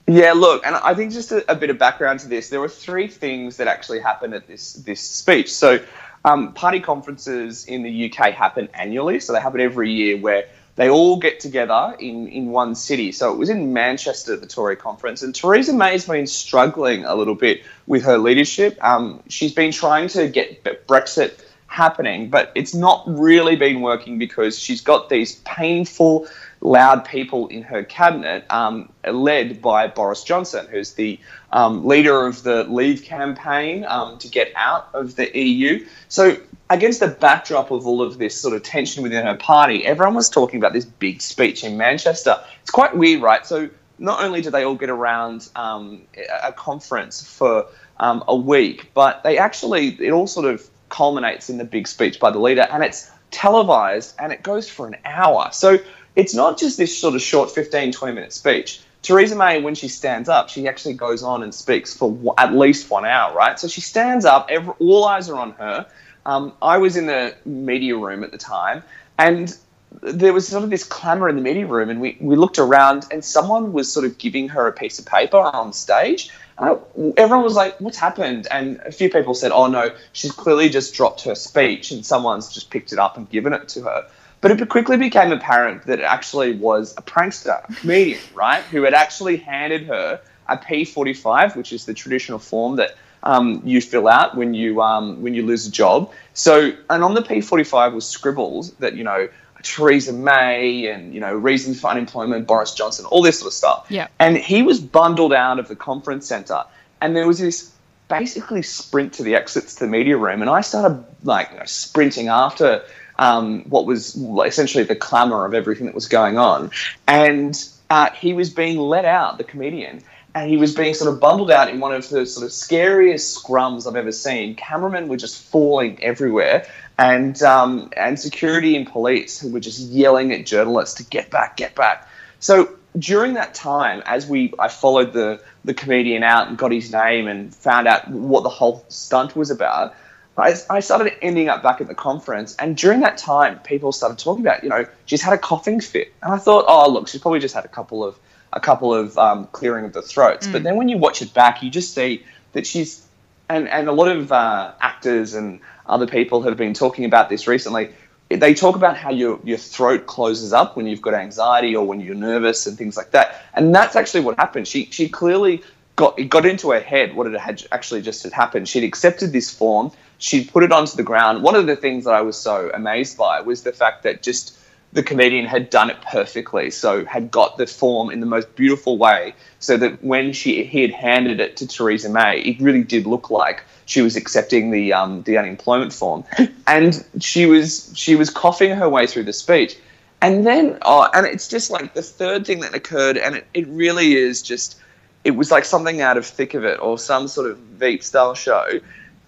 [0.07, 2.49] Yeah, look, and I think just a, a, bit of background to this.
[2.49, 5.53] There were three things that actually happened at this this speech.
[5.53, 5.79] So,
[6.25, 10.89] um, party conferences in the UK happen annually, so they happen every year where they
[10.89, 13.13] all get together in, in one city.
[13.13, 17.35] So it was in Manchester, the Tory conference, and Theresa May's been struggling a little
[17.35, 18.83] bit with her leadership.
[18.83, 24.59] Um, she's been trying to get Brexit happening, but it's not really been working because
[24.59, 26.29] she's got these painful
[26.61, 31.19] loud people in her cabinet, um, led by Boris Johnson, who's the
[31.51, 35.85] um, leader of the Leave campaign um, to get out of the EU.
[36.09, 36.37] So,
[36.71, 40.29] against the backdrop of all of this sort of tension within her party, everyone was
[40.29, 42.39] talking about this big speech in Manchester.
[42.61, 43.47] It's quite weird, right?
[43.47, 46.03] So, not only do they all get around um,
[46.43, 47.67] a conference for
[47.99, 52.21] um, a week, but they actually, it all sort of culminates in the big speech
[52.21, 55.49] by the leader, and it's televised and it goes for an hour.
[55.53, 55.79] So,
[56.15, 58.83] it's not just this sort of short 15, 20 minute speech.
[59.03, 62.89] Theresa May, when she stands up, she actually goes on and speaks for at least
[62.89, 63.59] one hour, right?
[63.59, 65.87] So she stands up, every, all eyes are on her.
[66.25, 68.85] Um, I was in the media room at the time,
[69.19, 69.57] and
[70.01, 73.07] there was sort of this clamour in the media room, and we, we looked around,
[73.11, 76.31] and someone was sort of giving her a piece of paper on stage.
[76.59, 78.47] And I, everyone was like, What's happened?
[78.51, 82.53] And a few people said, Oh no, she's clearly just dropped her speech, and someone's
[82.53, 84.07] just picked it up and given it to her.
[84.41, 88.83] But it quickly became apparent that it actually was a prankster, a comedian, right, who
[88.83, 94.09] had actually handed her a P45, which is the traditional form that um, you fill
[94.09, 96.13] out when you um, when you lose a job.
[96.35, 99.29] So, and on the P45 was scribbles that you know
[99.63, 103.87] Theresa May and you know reasons for unemployment, Boris Johnson, all this sort of stuff.
[103.89, 104.09] Yeah.
[104.19, 106.65] And he was bundled out of the conference center,
[107.01, 107.73] and there was this
[108.09, 111.65] basically sprint to the exits to the media room, and I started like you know,
[111.65, 112.83] sprinting after
[113.19, 116.71] um, what was essentially the clamour of everything that was going on,
[117.07, 117.57] and
[117.91, 120.03] uh, he was being let out, the comedian,
[120.35, 123.43] and he was being sort of bundled out in one of the sort of scariest
[123.43, 124.55] scrums I've ever seen.
[124.55, 126.67] Cameramen were just falling everywhere,
[126.99, 131.57] and um, and security and police who were just yelling at journalists to get back,
[131.57, 132.09] get back.
[132.41, 136.93] So during that time, as we I followed the the comedian out and got his
[136.93, 139.95] name and found out what the whole stunt was about.
[140.35, 144.19] I, I started ending up back at the conference, and during that time, people started
[144.19, 147.21] talking about, you know, she's had a coughing fit, and I thought, oh, look, she's
[147.21, 148.19] probably just had a couple of
[148.53, 150.47] a couple of um, clearing of the throats.
[150.47, 153.07] But then when you watch it back, you just see that she's
[153.49, 157.47] and and a lot of uh, actors and other people have been talking about this
[157.47, 157.91] recently.
[158.29, 162.01] They talk about how your your throat closes up when you've got anxiety or when
[162.01, 163.43] you're nervous and things like that.
[163.55, 164.67] And that's actually what happened.
[164.69, 165.63] She she clearly
[165.97, 168.69] got it got into her head what it had actually just had happened.
[168.69, 169.93] She'd accepted this form.
[170.19, 171.43] She'd put it onto the ground.
[171.43, 174.57] One of the things that I was so amazed by was the fact that just
[174.93, 176.71] the comedian had done it perfectly.
[176.71, 180.83] So had got the form in the most beautiful way, so that when she he
[180.83, 184.93] had handed it to Theresa May, it really did look like she was accepting the
[184.93, 186.25] um, the unemployment form,
[186.67, 189.77] and she was she was coughing her way through the speech,
[190.21, 193.67] and then oh, and it's just like the third thing that occurred, and it, it
[193.69, 194.79] really is just
[195.25, 198.35] it was like something out of Thick of It or some sort of Veep style
[198.35, 198.81] show.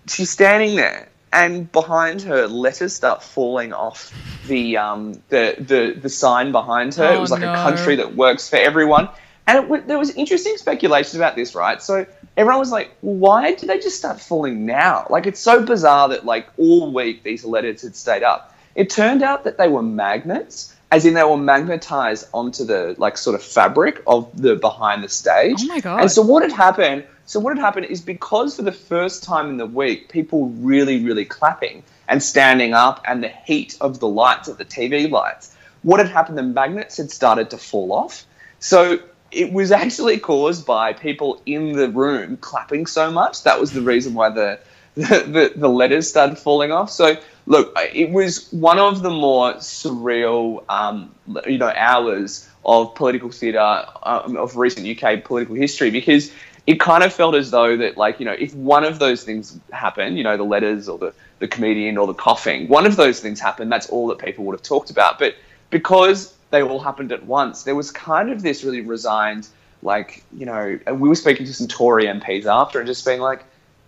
[0.06, 4.14] She's standing there, and behind her, letters start falling off
[4.46, 7.04] the um, the, the the sign behind her.
[7.04, 7.52] Oh, it was like no.
[7.52, 9.08] a country that works for everyone.
[9.46, 11.82] And w- there was interesting speculation about this, right?
[11.82, 16.08] So everyone was like, "Why did they just start falling now?" Like it's so bizarre
[16.10, 18.54] that like all week these letters had stayed up.
[18.76, 23.18] It turned out that they were magnets, as in they were magnetized onto the like
[23.18, 25.56] sort of fabric of the behind the stage.
[25.60, 26.00] Oh my God.
[26.02, 27.04] And so what had happened?
[27.26, 31.02] So what had happened is because for the first time in the week, people really,
[31.02, 35.56] really clapping and standing up, and the heat of the lights of the TV lights.
[35.82, 36.36] What had happened?
[36.36, 38.26] The magnets had started to fall off.
[38.58, 38.98] So
[39.30, 43.42] it was actually caused by people in the room clapping so much.
[43.44, 44.58] That was the reason why the
[44.94, 46.88] the, the, the letters started falling off.
[46.90, 51.14] So look, it was one of the more surreal, um,
[51.46, 56.32] you know, hours of political theatre um, of recent UK political history because
[56.66, 59.58] it kind of felt as though that, like, you know, if one of those things
[59.70, 63.20] happened, you know, the letters or the, the comedian or the coughing, one of those
[63.20, 65.18] things happened, that's all that people would have talked about.
[65.18, 65.34] But
[65.68, 69.46] because they all happened at once, there was kind of this really resigned,
[69.82, 73.20] like, you know, and we were speaking to some Tory MPs after and just being
[73.20, 73.44] like,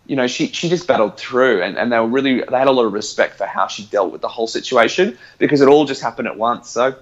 [0.07, 2.73] you know, she, she just battled through and, and they were really, they had a
[2.73, 6.03] lot of respect for how she dealt with the whole situation because it all just
[6.03, 6.69] happened at once.
[6.71, 6.95] So,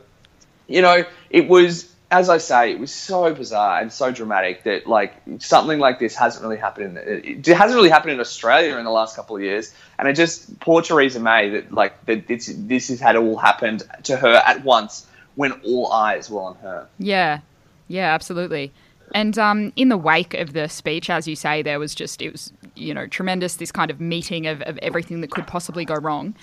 [0.66, 4.86] you know, it was, as I say, it was so bizarre and so dramatic that
[4.86, 6.96] like something like this hasn't really happened.
[6.96, 10.14] In, it hasn't really happened in Australia in the last couple of years, and it
[10.14, 14.34] just poor Theresa May that like that this this has had all happened to her
[14.46, 16.86] at once when all eyes were on her.
[16.98, 17.40] Yeah,
[17.88, 18.72] yeah, absolutely.
[19.12, 22.32] And um, in the wake of the speech, as you say, there was just, it
[22.32, 25.94] was, you know, tremendous, this kind of meeting of, of everything that could possibly go
[25.94, 26.34] wrong.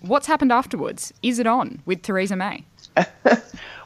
[0.00, 1.12] What's happened afterwards?
[1.22, 2.64] Is it on with Theresa May?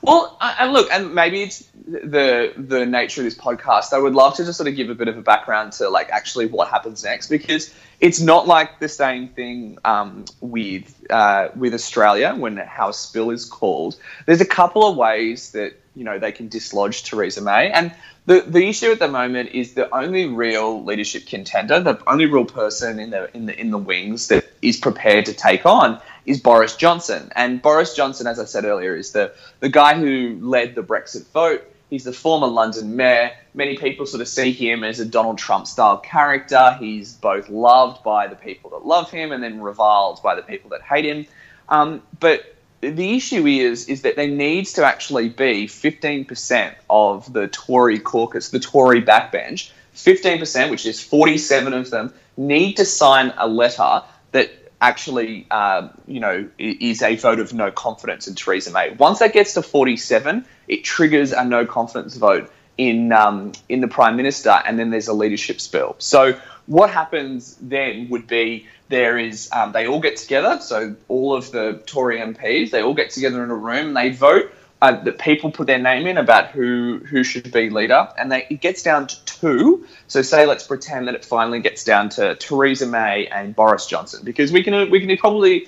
[0.07, 3.93] Well, and look, and maybe it's the the nature of this podcast.
[3.93, 6.11] I would love to just sort of give a bit of a background to like
[6.11, 11.75] actually what happens next because it's not like the same thing um, with uh, with
[11.75, 13.97] Australia when House Spill is called.
[14.27, 17.93] There's a couple of ways that you know they can dislodge Theresa May, and
[18.27, 22.45] the the issue at the moment is the only real leadership contender, the only real
[22.45, 26.41] person in the in the in the wings that is prepared to take on is
[26.41, 27.31] Boris Johnson.
[27.37, 31.27] And Boris Johnson, as I said earlier, is the the guy who led the Brexit
[31.29, 31.63] vote.
[31.89, 33.31] He's the former London mayor.
[33.55, 36.77] Many people sort of see him as a Donald Trump style character.
[36.81, 40.71] He's both loved by the people that love him and then reviled by the people
[40.71, 41.27] that hate him.
[41.69, 47.49] Um, but the issue is is that there needs to actually be 15% of the
[47.49, 53.49] Tory caucus, the Tory backbench, 15%, which is 47 of them, need to sign a
[53.49, 58.91] letter that actually, uh, you know, is a vote of no confidence in Theresa May.
[58.91, 63.89] Once that gets to 47, it triggers a no confidence vote in um, in the
[63.89, 65.97] Prime Minister, and then there's a leadership spill.
[65.99, 70.61] So what happens then would be there is um, they all get together.
[70.61, 74.53] So all of the Tory MPs they all get together in a room they vote.
[74.83, 78.47] Uh, that people put their name in about who who should be leader, and they,
[78.51, 79.87] it gets down to two.
[80.07, 84.23] So say let's pretend that it finally gets down to Theresa May and Boris Johnson,
[84.23, 85.67] because we can we can probably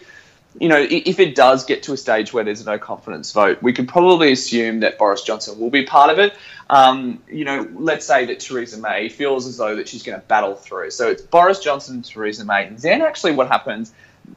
[0.61, 3.73] you know, if it does get to a stage where there's no confidence vote, we
[3.73, 6.35] could probably assume that Boris Johnson will be part of it.
[6.69, 10.27] Um, you know, let's say that Theresa May feels as though that she's going to
[10.27, 10.91] battle through.
[10.91, 12.67] So it's Boris Johnson Theresa May.
[12.67, 13.93] And then actually what happens,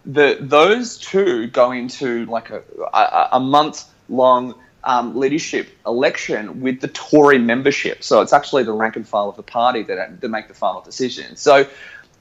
[0.06, 2.62] the, those two go into like a,
[2.94, 8.04] a, a month long um, leadership election with the Tory membership.
[8.04, 10.82] So it's actually the rank and file of the party that, that make the final
[10.82, 11.36] decision.
[11.36, 11.68] So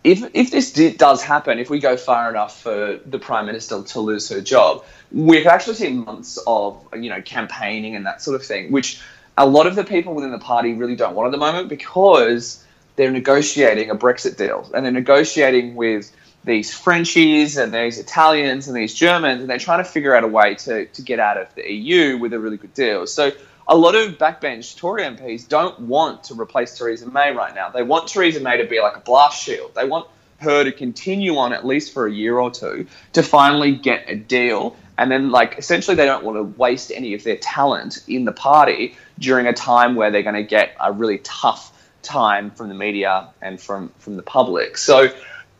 [0.02, 3.82] if if this did, does happen, if we go far enough for the prime minister
[3.82, 8.22] to lose her job, we could actually see months of you know campaigning and that
[8.22, 9.00] sort of thing, which
[9.36, 12.64] a lot of the people within the party really don't want at the moment because
[12.96, 18.76] they're negotiating a Brexit deal and they're negotiating with these Frenchies and these Italians and
[18.76, 21.54] these Germans, and they're trying to figure out a way to, to get out of
[21.54, 23.06] the EU with a really good deal.
[23.06, 23.32] So
[23.70, 27.70] a lot of backbench Tory MPs don't want to replace Theresa May right now.
[27.70, 29.76] They want Theresa May to be like a blast shield.
[29.76, 33.76] They want her to continue on at least for a year or two to finally
[33.76, 34.76] get a deal.
[34.98, 38.32] And then, like, essentially, they don't want to waste any of their talent in the
[38.32, 42.74] party during a time where they're going to get a really tough time from the
[42.74, 44.78] media and from, from the public.
[44.78, 45.10] So,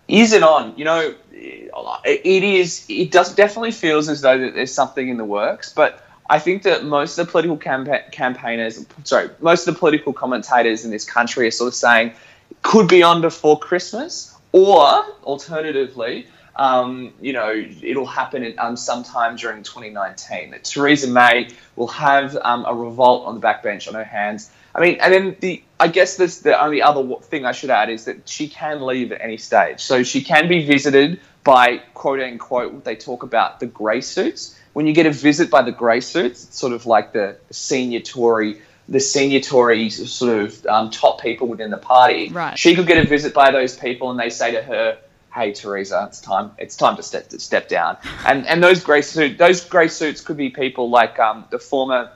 [0.09, 0.77] is it on?
[0.77, 2.85] You know, it is.
[2.89, 6.63] It does definitely feels as though that there's something in the works, but I think
[6.63, 11.05] that most of the political campa- campaigners, sorry, most of the political commentators in this
[11.05, 12.13] country are sort of saying
[12.51, 18.77] it could be on before Christmas, or alternatively, um, you know, it'll happen in, um,
[18.77, 20.53] sometime during 2019.
[20.53, 24.53] That Theresa May will have um, a revolt on the backbench on her hands.
[24.73, 27.91] I mean, and then the I guess this, the only other thing I should add
[27.91, 29.81] is that she can leave at any stage.
[29.81, 34.87] So she can be visited by quote unquote they talk about the grey suits when
[34.87, 38.61] you get a visit by the grey suits, it's sort of like the senior Tory,
[38.89, 42.29] the senior Tory sort of um, top people within the party.
[42.29, 42.59] Right.
[42.59, 44.99] She could get a visit by those people, and they say to her,
[45.35, 46.53] "Hey, Theresa, it's time.
[46.59, 50.21] It's time to step to step down." And and those grey suit, those grey suits
[50.21, 52.13] could be people like um, the former,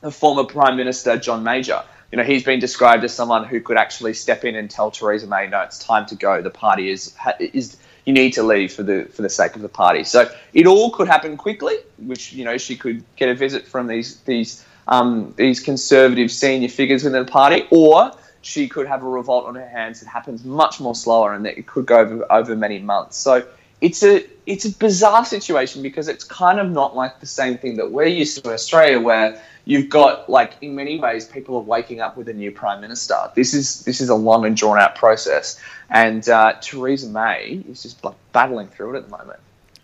[0.00, 1.82] the former Prime Minister John Major.
[2.10, 5.26] You know, he's been described as someone who could actually step in and tell Theresa
[5.26, 6.40] May, "No, it's time to go.
[6.40, 7.76] The party is is."
[8.10, 10.04] You need to leave for the for the sake of the party.
[10.04, 13.86] So it all could happen quickly, which you know she could get a visit from
[13.86, 19.08] these these um, these conservative senior figures within the party, or she could have a
[19.08, 22.26] revolt on her hands that happens much more slower and that it could go over,
[22.32, 23.16] over many months.
[23.16, 23.46] So
[23.80, 27.76] it's a it's a bizarre situation because it's kind of not like the same thing
[27.76, 31.62] that we're used to in Australia, where you've got like in many ways people are
[31.62, 33.16] waking up with a new prime minister.
[33.34, 37.82] This is this is a long and drawn out process, and uh, Theresa May is
[37.82, 39.40] just like battling through it at the moment.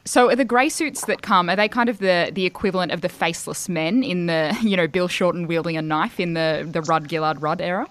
[0.07, 3.01] So are the grey suits that come, are they kind of the, the equivalent of
[3.01, 6.81] the faceless men in the, you know, Bill Shorten wielding a knife in the, the
[6.83, 7.89] Rudd Gillard Rudd era?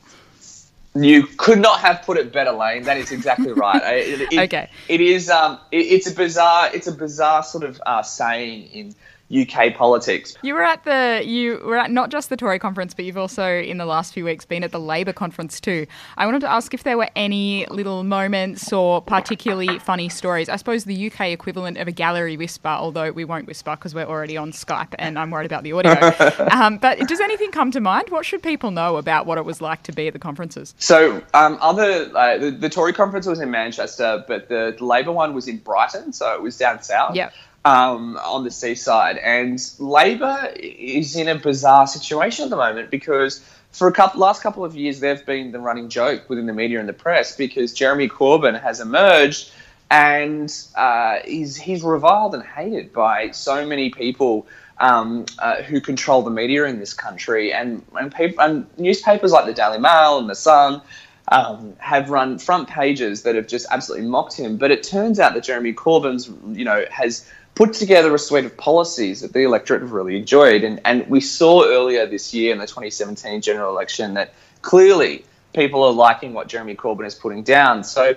[0.96, 2.84] You could not have put it better, Lane.
[2.84, 3.82] That is exactly right.
[3.98, 4.70] It, it, okay.
[4.88, 5.30] It is.
[5.30, 5.60] Um.
[5.70, 6.70] It, it's a bizarre.
[6.74, 8.96] It's a bizarre sort of uh, saying in
[9.34, 10.36] UK politics.
[10.44, 13.48] You were at the you were at not just the Tory conference, but you've also
[13.48, 15.88] in the last few weeks been at the Labor conference too.
[16.18, 20.48] I wanted to ask if there were any little moments or particularly funny stories.
[20.48, 24.06] I suppose the UK equivalent of a gallery whisper, although we won't whisper because we're
[24.06, 26.14] already on Skype and I'm worried about the audio.
[26.52, 28.10] um, but does anything come to mind?
[28.10, 30.76] What should people know about what it was like to be at the conferences?
[30.78, 35.12] So um, other uh, the, the Tory conference was in Manchester, but the, the Labor
[35.12, 37.16] one was in Brighton, so it was down south.
[37.16, 37.32] Yeah
[37.66, 39.18] um, on the seaside.
[39.18, 44.42] And Labor is in a bizarre situation at the moment because for a couple, last
[44.42, 47.74] couple of years, they've been the running joke within the media and the press because
[47.74, 49.52] Jeremy Corbyn has emerged
[49.90, 54.48] and uh, he's, he's reviled and hated by so many people
[54.78, 57.52] um, uh, who control the media in this country.
[57.52, 60.82] And, and, people, and newspapers like the Daily Mail and the Sun
[61.30, 64.58] um, have run front pages that have just absolutely mocked him.
[64.58, 68.56] But it turns out that Jeremy Corbyn's, you know, has put together a suite of
[68.58, 70.64] policies that the electorate have really enjoyed.
[70.64, 75.84] And, and we saw earlier this year in the 2017 general election that clearly people
[75.84, 77.84] are liking what Jeremy Corbyn is putting down.
[77.86, 78.16] So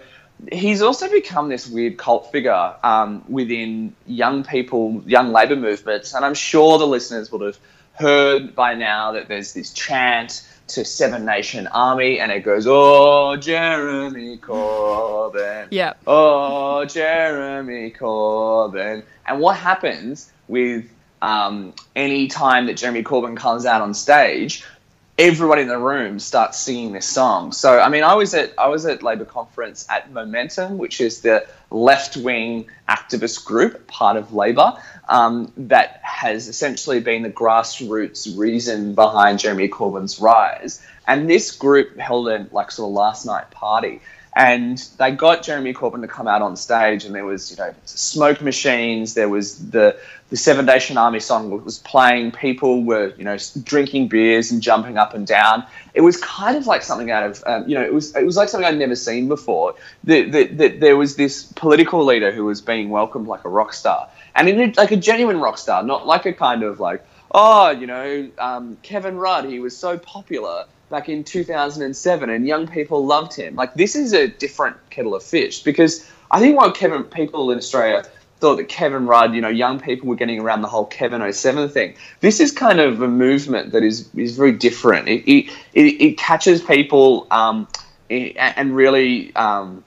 [0.52, 6.24] he's also become this weird cult figure um, within young people, young Labor movements, and
[6.24, 7.58] I'm sure the listeners would have
[7.94, 13.36] heard by now that there's this chant to Seven Nation Army, and it goes, "Oh,
[13.36, 20.86] Jeremy Corbyn, yeah, oh, Jeremy Corbyn," and what happens with
[21.22, 24.64] um, any time that Jeremy Corbyn comes out on stage?
[25.18, 27.50] Everyone in the room starts singing this song.
[27.52, 31.20] So I mean, I was at I was at Labor conference at Momentum, which is
[31.20, 38.38] the left wing activist group, part of Labor, um, that has essentially been the grassroots
[38.38, 40.80] reason behind Jeremy Corbyn's rise.
[41.06, 44.00] And this group held a like sort of last night party.
[44.38, 47.74] And they got Jeremy Corbyn to come out on stage, and there was, you know,
[47.86, 49.14] smoke machines.
[49.14, 49.98] There was the
[50.30, 52.30] the Seven Nation Army song was playing.
[52.30, 55.64] People were, you know, drinking beers and jumping up and down.
[55.92, 58.36] It was kind of like something out of, um, you know, it was it was
[58.36, 59.74] like something I'd never seen before.
[60.04, 63.72] That the, the, there was this political leader who was being welcomed like a rock
[63.72, 67.04] star, and in a, like a genuine rock star, not like a kind of like,
[67.32, 72.66] oh, you know, um, Kevin Rudd, he was so popular back in 2007 and young
[72.66, 73.54] people loved him.
[73.54, 77.58] Like this is a different kettle of fish because I think while Kevin people in
[77.58, 78.04] Australia
[78.40, 81.68] thought that Kevin Rudd, you know, young people were getting around the whole Kevin 07
[81.70, 81.94] thing.
[82.20, 85.08] This is kind of a movement that is is very different.
[85.08, 87.68] It it, it, catches people um,
[88.08, 89.84] and really um,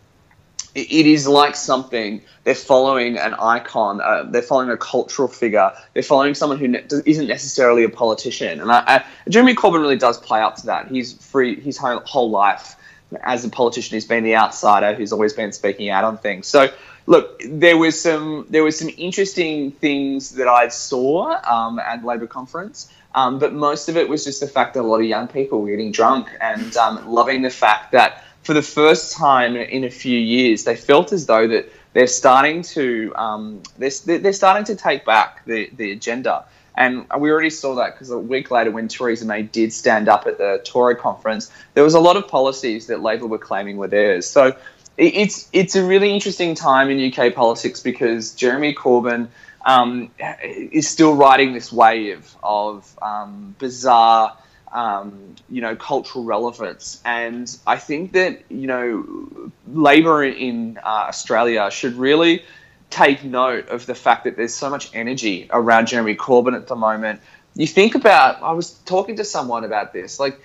[0.74, 6.03] it is like something they're following an icon, uh, they're following a cultural figure, they're
[6.03, 8.59] following someone who ne- isn't necessarily a politician.
[8.61, 10.88] And I, I, Jeremy Corbyn really does play up to that.
[10.88, 12.76] He's free his whole, whole life
[13.24, 13.95] as a politician.
[13.95, 16.47] He's been the outsider who's always been speaking out on things.
[16.47, 16.69] So
[17.05, 22.28] look, there was some there was some interesting things that I saw um, at Labor
[22.28, 22.91] conference.
[23.13, 25.61] Um, but most of it was just the fact that a lot of young people
[25.61, 29.89] were getting drunk and um, loving the fact that for the first time in a
[29.89, 34.75] few years, they felt as though that they're starting to um, they're, they're starting to
[34.75, 36.45] take back the, the agenda.
[36.75, 40.25] And we already saw that because a week later, when Theresa May did stand up
[40.25, 43.89] at the Tory conference, there was a lot of policies that Labor were claiming were
[43.89, 44.25] theirs.
[44.25, 44.55] So
[44.97, 49.27] it's it's a really interesting time in UK politics because Jeremy Corbyn
[49.65, 50.11] um,
[50.47, 54.37] is still riding this wave of um, bizarre
[54.72, 57.01] um, you know, cultural relevance.
[57.03, 62.43] And I think that, you know, Labor in uh, Australia should really
[62.89, 66.76] take note of the fact that there's so much energy around Jeremy Corbyn at the
[66.76, 67.22] moment.
[67.55, 70.39] You think about, I was talking to someone about this, like,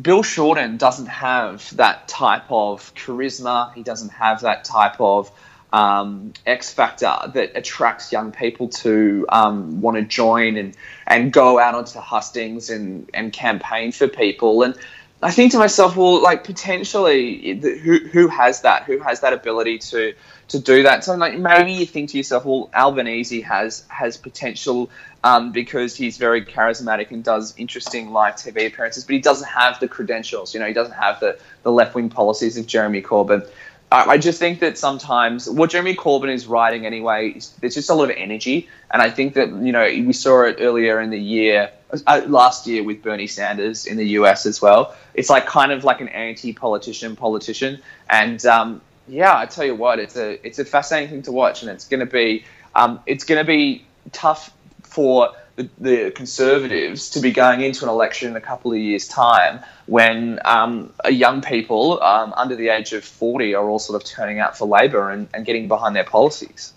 [0.00, 3.72] Bill Shorten doesn't have that type of charisma.
[3.72, 5.30] He doesn't have that type of
[5.72, 11.58] um, X factor that attracts young people to um, want to join and, and go
[11.58, 14.62] out onto hustings and, and campaign for people.
[14.62, 14.76] And
[15.22, 18.82] I think to myself, well, like potentially, who who has that?
[18.84, 20.14] Who has that ability to
[20.48, 21.04] to do that?
[21.04, 24.90] So like maybe you think to yourself, well, Albanese has has potential
[25.24, 29.80] um, because he's very charismatic and does interesting live TV appearances, but he doesn't have
[29.80, 30.52] the credentials.
[30.52, 33.48] You know, he doesn't have the the left wing policies of Jeremy Corbyn.
[33.92, 38.10] I just think that sometimes what Jeremy Corbyn is writing anyway, there's just a lot
[38.10, 41.70] of energy, and I think that you know we saw it earlier in the year,
[42.06, 44.96] uh, last year with Bernie Sanders in the US as well.
[45.14, 47.80] It's like kind of like an anti-politician politician,
[48.10, 51.62] and um, yeah, I tell you what, it's a it's a fascinating thing to watch,
[51.62, 57.10] and it's going to be um, it's going to be tough for the, the, Conservatives
[57.10, 61.40] to be going into an election in a couple of years' time when um, young
[61.40, 65.10] people um, under the age of 40 are all sort of turning out for Labor
[65.10, 66.72] and, and getting behind their policies.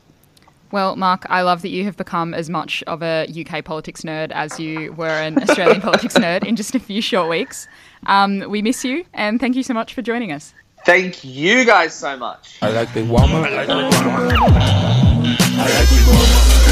[0.72, 4.32] Well, Mark, I love that you have become as much of a UK politics nerd
[4.32, 7.68] as you were an Australian politics nerd in just a few short weeks.
[8.06, 10.54] Um, we miss you, and thank you so much for joining us.
[10.86, 12.60] Thank you guys so much.
[12.62, 13.44] I like the woman.
[13.46, 13.92] I like the woman.
[15.52, 16.69] I like the woman.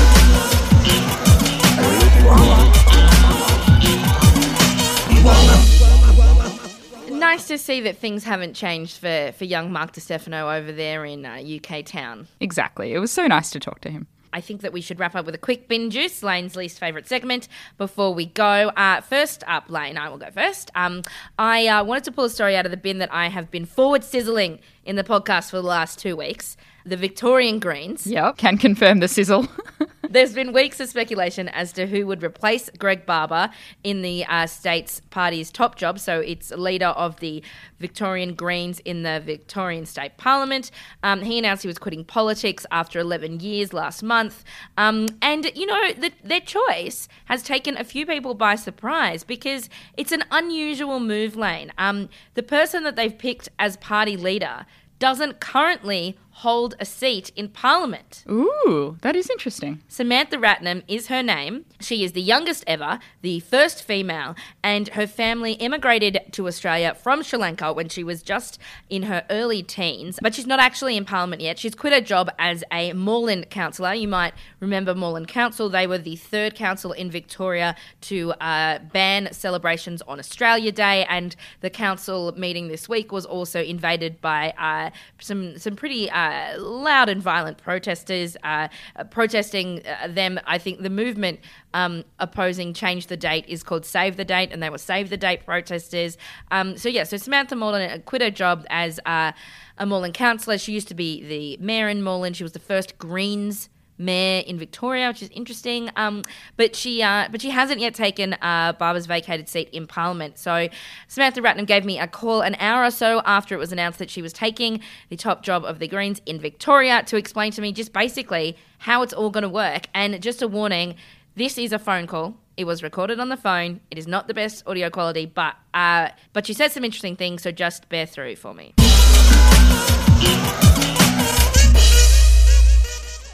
[7.11, 11.25] Nice to see that things haven't changed for, for young Mark Stefano over there in
[11.25, 12.27] uh, UK town.
[12.39, 12.93] Exactly.
[12.93, 14.07] It was so nice to talk to him.
[14.33, 17.07] I think that we should wrap up with a quick bin juice, Lane's least favourite
[17.07, 17.47] segment,
[17.77, 18.69] before we go.
[18.75, 20.69] Uh, first up, Lane, I will go first.
[20.75, 21.01] Um,
[21.39, 23.65] I uh, wanted to pull a story out of the bin that I have been
[23.65, 26.55] forward sizzling in the podcast for the last two weeks.
[26.87, 28.07] The Victorian Greens.
[28.07, 29.45] Yep, can confirm the sizzle.
[30.09, 33.49] There's been weeks of speculation as to who would replace Greg Barber
[33.83, 35.99] in the uh, state's party's top job.
[35.99, 37.43] So it's leader of the
[37.79, 40.71] Victorian Greens in the Victorian State Parliament.
[41.03, 44.45] Um, he announced he was quitting politics after 11 years last month.
[44.77, 49.69] Um, and, you know, the, their choice has taken a few people by surprise because
[49.97, 51.73] it's an unusual move lane.
[51.77, 54.65] Um, the person that they've picked as party leader
[54.99, 58.23] doesn't currently hold a seat in Parliament.
[58.29, 59.81] Ooh, that is interesting.
[59.87, 61.65] Samantha Ratnam is her name.
[61.79, 67.23] She is the youngest ever, the first female, and her family immigrated to Australia from
[67.23, 70.19] Sri Lanka when she was just in her early teens.
[70.21, 71.57] But she's not actually in Parliament yet.
[71.57, 73.95] She's quit her job as a Moreland councillor.
[73.95, 75.69] You might remember Moreland Council.
[75.69, 81.35] They were the third council in Victoria to uh, ban celebrations on Australia Day, and
[81.61, 86.26] the council meeting this week was also invaded by uh, some some pretty uh,
[86.57, 88.67] loud and violent protesters uh,
[89.09, 90.39] protesting uh, them.
[90.45, 91.39] I think the movement
[91.73, 95.17] um, opposing change the date is called Save the Date, and they were Save the
[95.17, 96.17] Date protesters.
[96.51, 99.31] Um, so yeah, so Samantha Moreland quit her job as uh,
[99.77, 100.57] a Moreland councillor.
[100.57, 102.37] She used to be the mayor in Moreland.
[102.37, 105.89] She was the first Greens mayor in Victoria, which is interesting.
[105.95, 106.23] Um,
[106.55, 110.37] but she uh, but she hasn't yet taken uh, Barber's vacated seat in Parliament.
[110.37, 110.69] So
[111.07, 114.09] Samantha Ratnam gave me a call an hour or so after it was announced that
[114.09, 117.71] she was taking the top job of the Greens in Victoria to explain to me
[117.71, 119.87] just basically how it's all going to work.
[119.93, 120.95] And just a warning,
[121.35, 122.37] this is a phone call.
[122.57, 123.81] It was recorded on the phone.
[123.91, 127.43] It is not the best audio quality, but uh, but she said some interesting things.
[127.43, 128.73] So just bear through for me.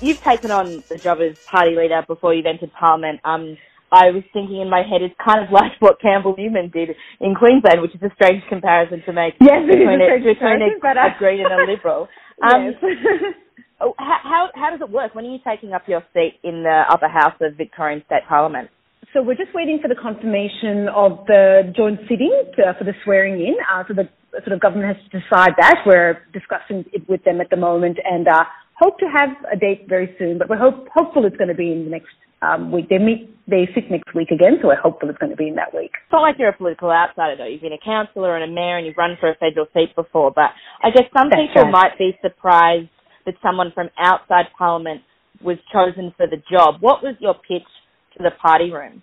[0.03, 3.21] You've taken on the job as party leader before you've entered Parliament.
[3.23, 3.57] Um,
[3.91, 6.89] I was thinking in my head, it's kind of like what Campbell Newman did
[7.21, 10.97] in Queensland, which is a strange comparison to make yes, between, a, between a, but,
[10.97, 12.07] uh, a Green and a Liberal.
[12.41, 12.93] Um, yes.
[13.79, 15.13] how, how, how does it work?
[15.13, 18.71] When are you taking up your seat in the upper house of Victorian State Parliament?
[19.13, 23.39] So we're just waiting for the confirmation of the joint sitting to, for the swearing
[23.39, 23.55] in.
[23.71, 24.09] Uh, so the
[24.41, 25.83] sort of government has to decide that.
[25.85, 28.45] We're discussing it with them at the moment, and uh,
[28.79, 31.71] hope to have a date very soon, but we're hope, hopeful it's going to be
[31.71, 32.89] in the next um, week.
[32.89, 35.55] They meet, they sit next week again, so we're hopeful it's going to be in
[35.55, 35.91] that week.
[35.93, 37.47] It's not like you're a political outsider though.
[37.47, 40.31] You've been a councillor and a mayor and you've run for a federal seat before,
[40.31, 40.51] but
[40.83, 41.71] I guess some That's people right.
[41.71, 42.89] might be surprised
[43.25, 45.01] that someone from outside Parliament
[45.41, 46.81] was chosen for the job.
[46.81, 47.67] What was your pitch
[48.17, 49.01] to the party room?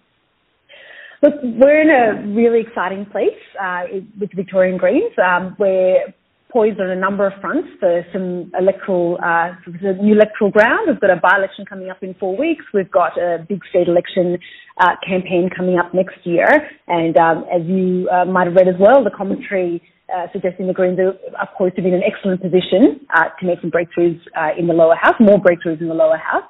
[1.23, 3.83] Look, we're in a really exciting place uh,
[4.19, 5.13] with Victorian Greens.
[5.23, 6.15] Um, we're
[6.53, 9.53] poised on a number of fronts for some electoral, uh,
[10.01, 10.89] new electoral ground.
[10.89, 12.65] We've got a by-election coming up in four weeks.
[12.75, 14.39] We've got a big state election
[14.81, 16.49] uh, campaign coming up next year.
[16.89, 19.83] And um, as you uh, might have read as well, the commentary
[20.15, 23.61] uh, suggesting the Greens are, poised to be in an excellent position uh, to make
[23.61, 26.45] some breakthroughs uh, in the lower house, more breakthroughs in the lower house.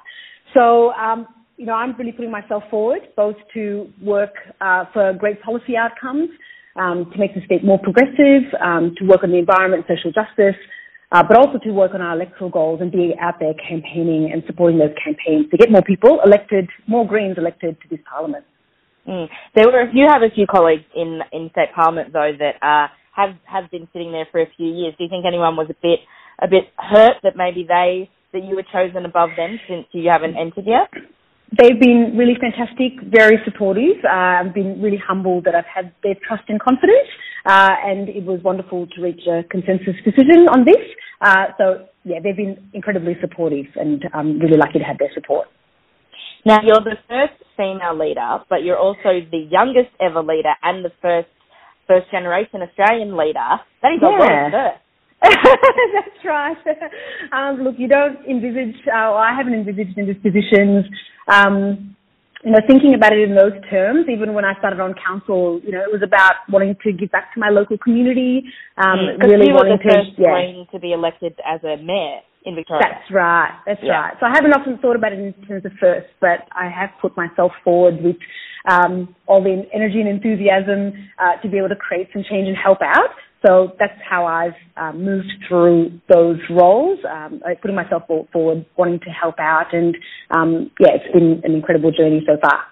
[0.53, 1.27] So, um,
[1.57, 6.29] you know, I'm really putting myself forward both to work uh, for great policy outcomes,
[6.75, 10.59] um, to make the state more progressive, um, to work on the environment social justice,
[11.11, 14.43] uh, but also to work on our electoral goals and be out there campaigning and
[14.47, 18.45] supporting those campaigns to get more people elected, more Greens elected to this parliament.
[19.07, 19.27] Mm.
[19.55, 23.35] There were you have a few colleagues in in state parliament though that uh, have
[23.45, 24.93] have been sitting there for a few years.
[24.97, 25.99] Do you think anyone was a bit
[26.39, 30.37] a bit hurt that maybe they that you were chosen above them since you haven't
[30.37, 30.89] entered yet?
[31.57, 33.99] They've been really fantastic, very supportive.
[34.05, 37.07] Uh, I've been really humbled that I've had their trust and confidence,
[37.45, 40.79] uh, and it was wonderful to reach a consensus decision on this.
[41.19, 45.47] Uh, so yeah, they've been incredibly supportive, and I'm really lucky to have their support.
[46.45, 50.91] Now you're the first female leader, but you're also the youngest ever leader and the
[51.01, 51.27] first
[51.85, 53.59] first generation Australian leader.
[53.83, 54.81] That is a lot of first.
[55.21, 56.57] That's right.
[57.31, 60.85] Um, look, you don't envisage, uh, I haven't envisaged in these positions,
[61.27, 61.95] um,
[62.43, 65.71] you know, thinking about it in those terms, even when I started on council, you
[65.71, 68.43] know, it was about wanting to give back to my local community,
[68.77, 70.63] um, Mm, really you were wanting the to, first yeah.
[70.71, 72.81] To be elected as a mayor in Victoria.
[72.81, 73.53] That's right.
[73.67, 74.01] That's Yeah.
[74.01, 74.13] right.
[74.19, 77.15] So I haven't often thought about it in terms of first, but I have put
[77.15, 78.17] myself forward with
[78.65, 82.57] um, all the energy and enthusiasm uh, to be able to create some change and
[82.57, 83.11] help out.
[83.45, 89.09] So that's how I've um, moved through those roles, um, putting myself forward, wanting to
[89.09, 89.97] help out, and
[90.29, 92.65] um, yeah, it's been an incredible journey so far.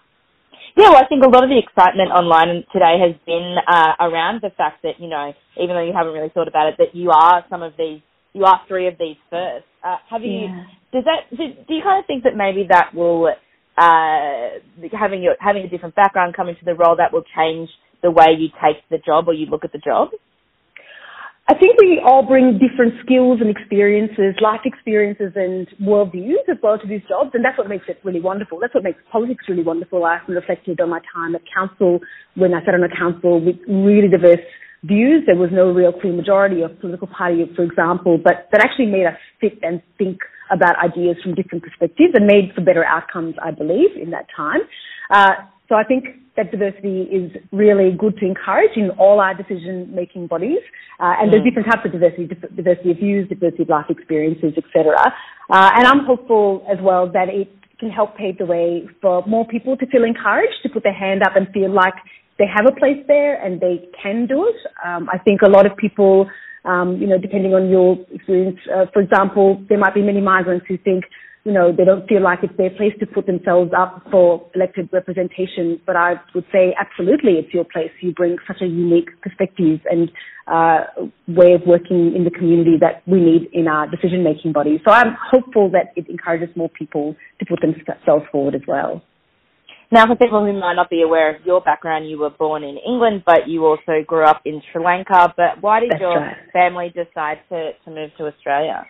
[0.78, 4.41] Yeah, well, I think a lot of the excitement online today has been uh, around
[4.41, 7.09] the fact that you know, even though you haven't really thought about it, that you
[7.09, 8.01] are some of these,
[8.34, 9.65] you are three of these first.
[9.84, 10.45] Uh, have you?
[10.47, 10.63] Yeah.
[10.93, 11.36] Does that?
[11.36, 13.34] Do, do you kind of think that maybe that will,
[13.76, 17.70] uh, having your having a different background coming to the role, that will change
[18.03, 20.09] the way you take the job or you look at the job?
[21.49, 26.77] I think we all bring different skills and experiences, life experiences and worldviews as well
[26.77, 28.59] to these jobs, and that's what makes it really wonderful.
[28.61, 30.05] That's what makes politics really wonderful.
[30.05, 32.01] I often reflected on my time at council
[32.35, 34.45] when I sat on a council with really diverse
[34.83, 35.23] views.
[35.25, 39.07] There was no real clear majority of political party, for example, but that actually made
[39.07, 40.19] us sit and think
[40.51, 44.61] about ideas from different perspectives and made for better outcomes, I believe, in that time.
[45.09, 45.33] Uh,
[45.70, 46.05] so I think
[46.36, 50.63] that diversity is really good to encourage in all our decision-making bodies.
[50.99, 51.49] Uh, and there's Mm.
[51.49, 54.95] different types of diversity, diversity of views, diversity of life experiences, etc.
[55.49, 57.49] Uh, and I'm hopeful as well that it
[57.80, 61.24] can help pave the way for more people to feel encouraged to put their hand
[61.24, 61.93] up and feel like
[62.38, 64.55] they have a place there and they can do it.
[64.84, 66.30] Um, I think a lot of people,
[66.65, 70.65] um, you know, depending on your experience, uh, for example, there might be many migrants
[70.67, 71.03] who think,
[71.49, 74.87] you know, they don't feel like it's their place to put themselves up for elected
[74.93, 75.81] representation.
[75.83, 77.89] But I would say absolutely it's your place.
[78.01, 80.11] You bring such a unique perspective and
[80.45, 84.79] uh, way of working in the community that we need in our decision making bodies.
[84.85, 89.01] So I'm hopeful that it encourages more people to put themselves forward as well.
[89.91, 92.77] Now, for people who might not be aware of your background, you were born in
[92.77, 95.33] England, but you also grew up in Sri Lanka.
[95.35, 96.37] But why did That's your right.
[96.53, 98.85] family decide to, to move to Australia?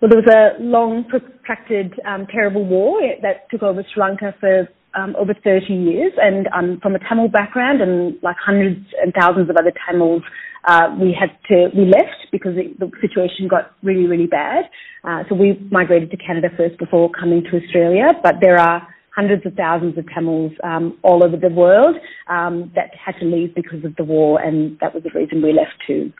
[0.00, 4.68] Well, there was a long, protracted, um, terrible war that took over Sri Lanka for
[4.94, 9.50] um, over 30 years, and I'm from a Tamil background, and like hundreds and thousands
[9.50, 10.22] of other Tamils,
[10.66, 14.64] uh, we had to we left because it, the situation got really, really bad.
[15.04, 19.46] Uh, so we migrated to Canada first before coming to Australia, but there are hundreds
[19.46, 21.96] of thousands of Tamils um, all over the world
[22.28, 25.52] um, that had to leave because of the war, and that was the reason we
[25.52, 26.12] left too.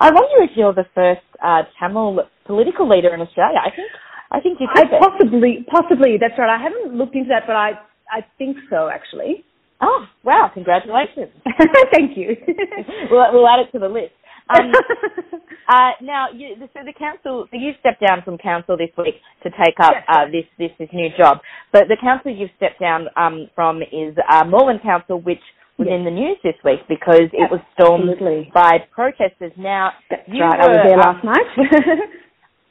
[0.00, 3.60] I wonder if you're the first uh, Tamil political leader in Australia.
[3.64, 3.90] I think
[4.30, 4.98] I think you could be.
[4.98, 6.16] possibly, possibly.
[6.18, 6.50] That's right.
[6.50, 7.78] I haven't looked into that, but I,
[8.10, 9.44] I think so actually.
[9.80, 10.50] Oh wow!
[10.52, 11.30] Congratulations.
[11.92, 12.36] Thank you.
[13.10, 14.14] we'll, we'll add it to the list.
[14.50, 14.72] Um,
[15.68, 19.50] uh, now, you, so the council, so you stepped down from council this week to
[19.50, 21.38] take up uh, this, this this new job.
[21.72, 25.42] But the council you've stepped down um, from is uh, Moreland Council, which
[25.78, 28.16] was in the news this week because it was stormed
[28.52, 29.52] by protesters.
[29.56, 30.60] Now, That's you right.
[30.60, 31.98] I was were, there um, last night.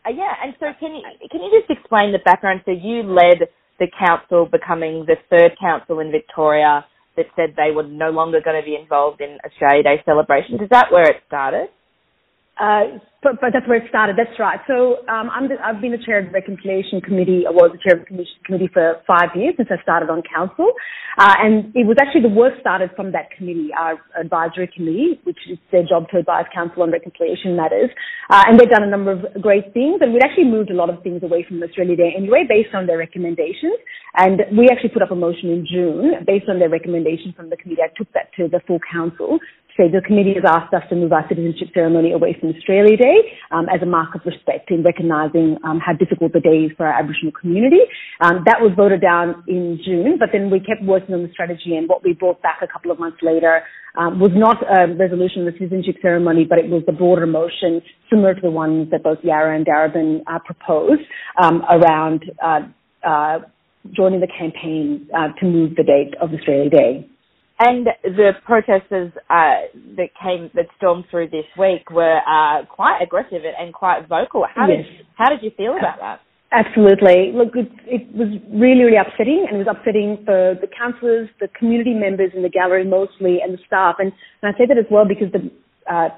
[0.06, 1.02] Uh, yeah, and so can you
[1.32, 2.62] can you just explain the background?
[2.66, 3.48] So you led
[3.80, 6.86] the council becoming the third council in Victoria
[7.16, 10.60] that said they were no longer going to be involved in Australia Day celebrations.
[10.62, 11.70] Is that where it started?
[12.60, 14.18] Uh, but, but that's where it started.
[14.20, 14.60] That's right.
[14.68, 17.48] So um, I'm the, I've been the chair of the reconciliation committee.
[17.48, 20.70] I was the chair of the committee for five years since I started on council,
[21.18, 25.40] uh, and it was actually the work started from that committee, our advisory committee, which
[25.50, 27.90] is their job to advise council on reconciliation matters.
[28.30, 30.92] Uh, and they've done a number of great things, and we'd actually moved a lot
[30.92, 33.80] of things away from Australia Day anyway, based on their recommendations.
[34.16, 37.58] And we actually put up a motion in June based on their recommendation from the
[37.58, 37.82] committee.
[37.82, 39.40] I took that to the full council
[39.78, 43.18] say the committee has asked us to move our citizenship ceremony away from Australia Day
[43.52, 46.86] um, as a mark of respect in recognising um, how difficult the day is for
[46.86, 47.82] our Aboriginal community.
[48.22, 51.76] Um, that was voted down in June, but then we kept working on the strategy
[51.76, 53.64] and what we brought back a couple of months later
[53.96, 57.82] um, was not a resolution of the citizenship ceremony, but it was the broader motion
[58.10, 61.02] similar to the ones that both Yarra and Darebin uh, proposed
[61.42, 62.62] um, around uh,
[63.08, 63.40] uh,
[63.92, 67.10] joining the campaign uh, to move the date of Australia Day.
[67.60, 73.42] And the protesters uh, that came that stormed through this week were uh, quite aggressive
[73.46, 74.46] and quite vocal.
[74.54, 74.86] How Yes.
[74.86, 76.20] did how did you feel about that?
[76.52, 77.32] Absolutely.
[77.34, 81.48] Look, it, it was really, really upsetting, and it was upsetting for the councillors, the
[81.58, 83.96] community members in the gallery mostly, and the staff.
[83.98, 85.50] And, and I say that as well because the
[85.92, 86.10] uh,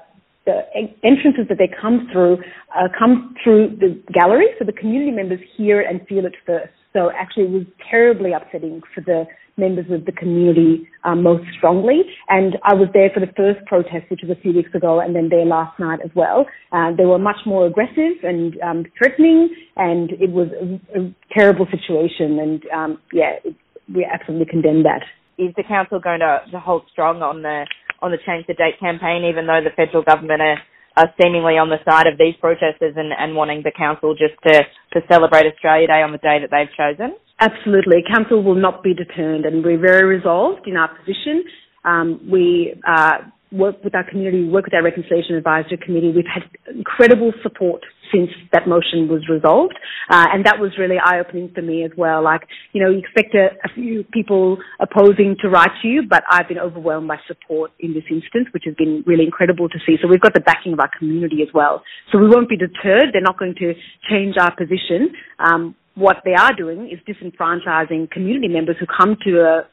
[0.44, 0.62] the
[1.02, 2.38] entrances that they come through
[2.74, 6.72] uh, come through the gallery, so the community members hear it and feel it first.
[6.96, 9.26] So actually, it was terribly upsetting for the
[9.58, 12.02] members of the community um, most strongly.
[12.28, 15.14] And I was there for the first protest, which was a few weeks ago, and
[15.14, 16.46] then there last night as well.
[16.72, 21.66] Uh, they were much more aggressive and um, threatening, and it was a, a terrible
[21.70, 22.38] situation.
[22.38, 23.54] And um, yeah, it,
[23.94, 25.02] we absolutely condemn that.
[25.36, 27.66] Is the council going to, to hold strong on the
[28.00, 30.58] on the change the date campaign, even though the federal government are,
[30.96, 34.62] are seemingly on the side of these protesters and, and wanting the council just to,
[34.92, 37.16] to celebrate Australia Day on the day that they've chosen?
[37.38, 38.02] Absolutely.
[38.10, 41.44] Council will not be deterred and we're very resolved in our position.
[41.84, 43.18] Um, we uh,
[43.52, 46.12] work with our community, work with our Reconciliation Advisory Committee.
[46.14, 46.44] We've had
[46.74, 47.82] incredible support
[48.12, 49.74] since that motion was resolved.
[50.10, 52.22] Uh, and that was really eye-opening for me as well.
[52.22, 52.42] Like,
[52.72, 56.48] you know, you expect a, a few people opposing to write to you, but I've
[56.48, 59.96] been overwhelmed by support in this instance, which has been really incredible to see.
[60.00, 61.82] So we've got the backing of our community as well.
[62.12, 63.10] So we won't be deterred.
[63.12, 63.74] They're not going to
[64.08, 65.12] change our position.
[65.38, 69.66] Um, what they are doing is disenfranchising community members who come to a,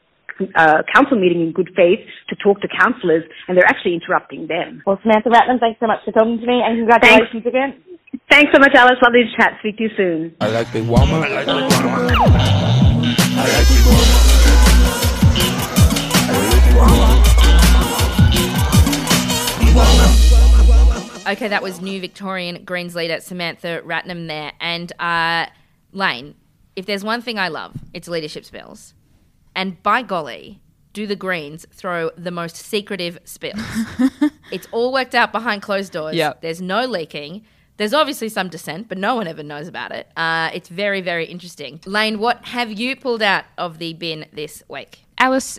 [0.54, 4.82] a council meeting in good faith to talk to councillors, and they're actually interrupting them.
[4.86, 7.82] Well, Samantha Ratnam, thanks so much for talking to me, and congratulations again.
[8.30, 8.98] Thanks so much, Alice.
[9.02, 9.58] Lovely to chat.
[9.60, 10.36] Speak to you soon.
[10.40, 11.22] I like big woman.
[11.22, 12.34] I like big woman.
[13.36, 14.24] I like big woman.
[21.26, 24.52] Okay, that was new Victorian Greens leader Samantha Ratnam there.
[24.60, 25.46] And uh,
[25.92, 26.34] Lane,
[26.76, 28.94] if there's one thing I love, it's leadership spills.
[29.54, 30.60] And by golly,
[30.92, 33.60] do the Greens throw the most secretive spills.
[34.52, 36.14] it's all worked out behind closed doors.
[36.14, 36.40] Yep.
[36.40, 37.44] There's no leaking.
[37.76, 40.08] There's obviously some dissent, but no one ever knows about it.
[40.16, 41.80] Uh, it's very, very interesting.
[41.84, 45.00] Lane, what have you pulled out of the bin this week?
[45.18, 45.58] Alice,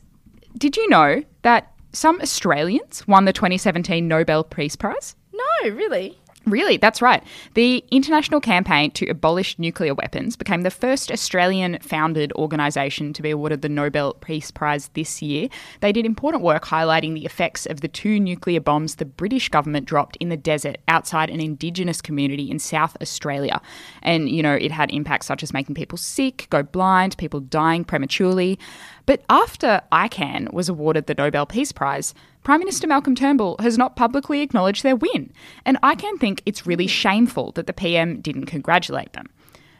[0.57, 5.15] did you know that some Australians won the 2017 Nobel Peace Prize?
[5.33, 6.17] No, really.
[6.45, 7.23] Really, that's right.
[7.55, 13.31] The International Campaign to Abolish Nuclear Weapons became the first Australian founded organisation to be
[13.31, 15.49] awarded the Nobel Peace Prize this year.
[15.81, 19.87] They did important work highlighting the effects of the two nuclear bombs the British government
[19.87, 23.59] dropped in the desert outside an Indigenous community in South Australia.
[24.03, 27.83] And, you know, it had impacts such as making people sick, go blind, people dying
[27.83, 28.59] prematurely.
[29.05, 33.95] But after ICAN was awarded the Nobel Peace Prize, Prime Minister Malcolm Turnbull has not
[33.95, 35.31] publicly acknowledged their win.
[35.65, 39.27] And I can think it's really shameful that the PM didn't congratulate them.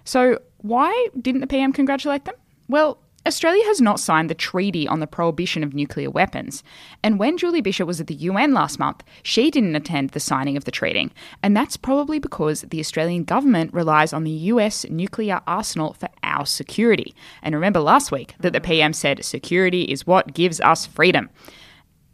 [0.04, 2.36] So, why didn't the PM congratulate them?
[2.68, 6.64] Well, Australia has not signed the Treaty on the Prohibition of Nuclear Weapons.
[7.02, 10.56] And when Julie Bishop was at the UN last month, she didn't attend the signing
[10.58, 11.12] of the treaty.
[11.42, 16.46] And that's probably because the Australian government relies on the US nuclear arsenal for our
[16.46, 17.16] security.
[17.42, 21.30] And remember last week that the PM said security is what gives us freedom.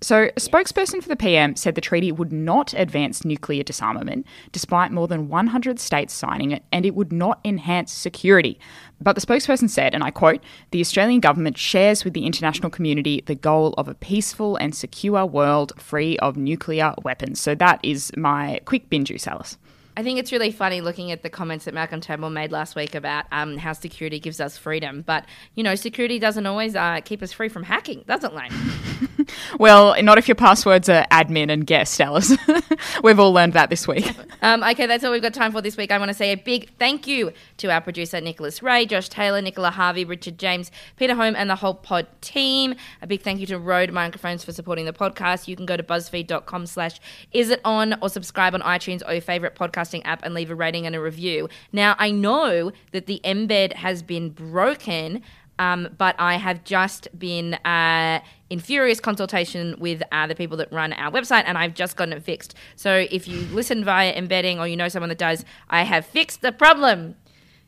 [0.04, 4.92] So, a spokesperson for the PM said the treaty would not advance nuclear disarmament, despite
[4.92, 8.60] more than 100 states signing it, and it would not enhance security.
[9.00, 10.42] But the spokesperson said, and I quote,
[10.72, 15.24] the Australian government shares with the international community the goal of a peaceful and secure
[15.24, 17.40] world free of nuclear weapons.
[17.40, 19.60] So, that is my quick bin juice, Alice.
[19.98, 22.96] I think it's really funny looking at the comments that Malcolm Turnbull made last week
[22.96, 25.02] about um, how security gives us freedom.
[25.02, 25.26] But,
[25.56, 28.52] you know, security doesn't always uh, keep us free from hacking, does it, Lane?
[29.60, 32.36] Well, not if your passwords are admin and guest, Alice.
[33.04, 34.10] We've all learned that this week.
[34.42, 35.92] Um, okay, that's all we've got time for this week.
[35.92, 39.42] I want to say a big thank you to our producer, Nicholas Ray, Josh Taylor,
[39.42, 42.74] Nicola Harvey, Richard James, Peter Home, and the whole pod team.
[43.02, 45.48] A big thank you to Rode Microphones for supporting the podcast.
[45.48, 47.00] You can go to buzzfeed.com slash
[47.32, 50.56] is it on or subscribe on iTunes or your favorite podcasting app and leave a
[50.56, 51.48] rating and a review.
[51.72, 55.22] Now, I know that the embed has been broken.
[55.62, 60.74] Um, but I have just been uh, in furious consultation with uh, the people that
[60.74, 62.56] run our website, and I've just gotten it fixed.
[62.76, 66.42] So if you listen via embedding or you know someone that does, I have fixed
[66.42, 67.16] the problem.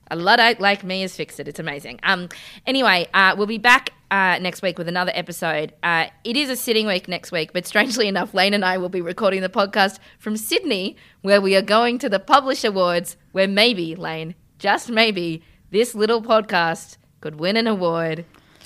[0.10, 1.48] A Luddite like me has fixed it.
[1.48, 2.00] It's amazing.
[2.02, 2.30] Um,
[2.66, 5.72] anyway, uh, we'll be back uh, next week with another episode.
[5.84, 8.90] Uh, it is a sitting week next week, but strangely enough, Lane and I will
[8.90, 13.48] be recording the podcast from Sydney, where we are going to the Publish Awards, where
[13.48, 18.26] maybe, Lane, just maybe, this little podcast could win an award,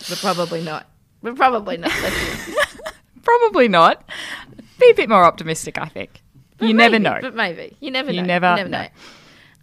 [0.10, 0.90] but probably not.
[1.22, 1.92] But probably not.
[3.24, 4.10] Probably not.
[4.80, 6.22] Be a bit more optimistic, I think.
[6.58, 7.20] But you never know.
[7.22, 7.76] But maybe.
[7.82, 8.28] You never You know.
[8.28, 8.82] never you never know.
[8.84, 8.88] know.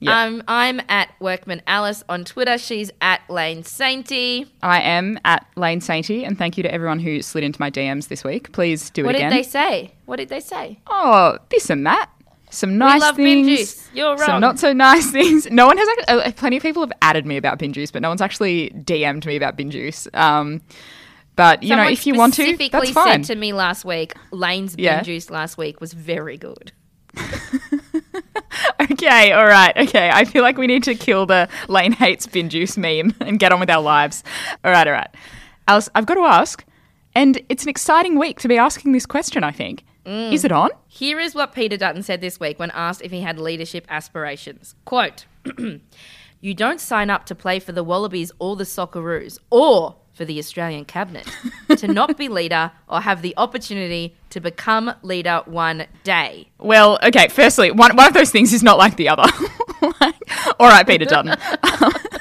[0.01, 0.22] Yeah.
[0.24, 2.59] Um, I'm at Workman Alice on Twitter.
[2.59, 4.47] She's at Lane Sainty.
[4.62, 8.09] I am at Lane Sainty, and thank you to everyone who slid into my DMs
[8.09, 8.53] this week.
[8.53, 9.30] Please do What it again.
[9.30, 9.95] What did they say?
[10.05, 10.78] What did they say?
[10.88, 12.11] Oh, this and that.
[12.55, 13.88] Some nice things.
[13.94, 15.50] You're Some not so nice things.
[15.50, 15.88] No one has.
[15.88, 18.70] Actually, uh, plenty of people have added me about bin juice, but no one's actually
[18.70, 20.09] DM'd me about bin juice.
[20.14, 20.62] Um,
[21.36, 23.24] but you know, if you want to, that's fine.
[23.24, 25.02] said to me last week, Lane's bin Yeah.
[25.02, 26.72] juice last week was very good.
[28.80, 30.11] Okay, all right, okay.
[30.12, 33.52] I feel like we need to kill the Lane hates bin juice meme and get
[33.52, 34.22] on with our lives.
[34.64, 35.09] All right, all right.
[35.66, 36.64] Alice, I've got to ask,
[37.14, 39.84] and it's an exciting week to be asking this question, I think.
[40.07, 40.32] Mm.
[40.32, 40.70] Is it on?
[40.95, 44.76] Here is what Peter Dutton said this week when asked if he had leadership aspirations.
[44.84, 45.26] Quote
[46.40, 50.38] You don't sign up to play for the Wallabies or the Socceroos or for the
[50.38, 51.28] Australian Cabinet
[51.78, 56.51] to not be leader or have the opportunity to become leader one day.
[56.59, 59.24] Well, okay, firstly, one, one of those things is not like the other.
[60.01, 60.14] Like,
[60.61, 61.34] all right, Peter Dutton.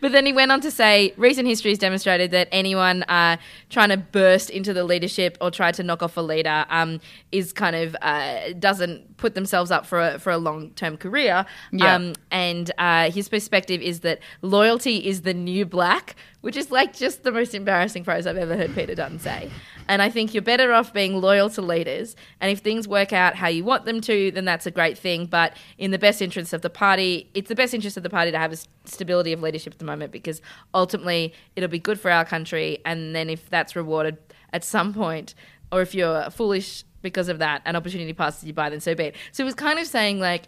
[0.00, 3.36] But then he went on to say, recent history has demonstrated that anyone uh,
[3.70, 7.52] trying to burst into the leadership or try to knock off a leader um, is
[7.52, 11.46] kind of uh, doesn't put themselves up for a, for a long term career.
[11.72, 11.94] Yeah.
[11.94, 16.94] Um, and uh, his perspective is that loyalty is the new black, which is like
[16.94, 19.50] just the most embarrassing phrase I've ever heard Peter Dutton say.
[19.88, 22.16] And I think you're better off being loyal to leaders.
[22.40, 25.26] And if things work out how you want them to, then that's a great thing.
[25.26, 28.30] But in the best interest of the party, it's the best interest of the party
[28.30, 30.40] to have a stability of leadership at the moment because
[30.74, 32.78] ultimately it'll be good for our country.
[32.84, 34.18] And then if that's rewarded
[34.52, 35.34] at some point,
[35.70, 39.04] or if you're foolish because of that, an opportunity passes you by, then so be
[39.04, 39.16] it.
[39.32, 40.46] So it was kind of saying like,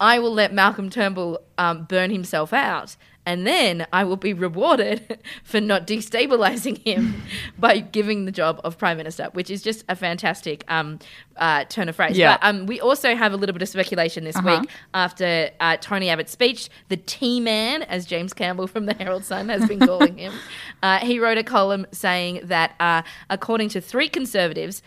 [0.00, 5.18] I will let Malcolm Turnbull um, burn himself out, and then I will be rewarded
[5.42, 7.22] for not destabilizing him
[7.58, 10.98] by giving the job of prime minister, which is just a fantastic um,
[11.36, 12.16] uh, turn of phrase.
[12.18, 12.36] Yeah.
[12.36, 14.60] But um, we also have a little bit of speculation this Uh-huh.
[14.60, 16.68] week after uh, Tony Abbott's speech.
[16.88, 20.32] The T Man, as James Campbell from the Herald Sun has been calling him,
[20.82, 24.82] uh, he wrote a column saying that uh, according to three conservatives,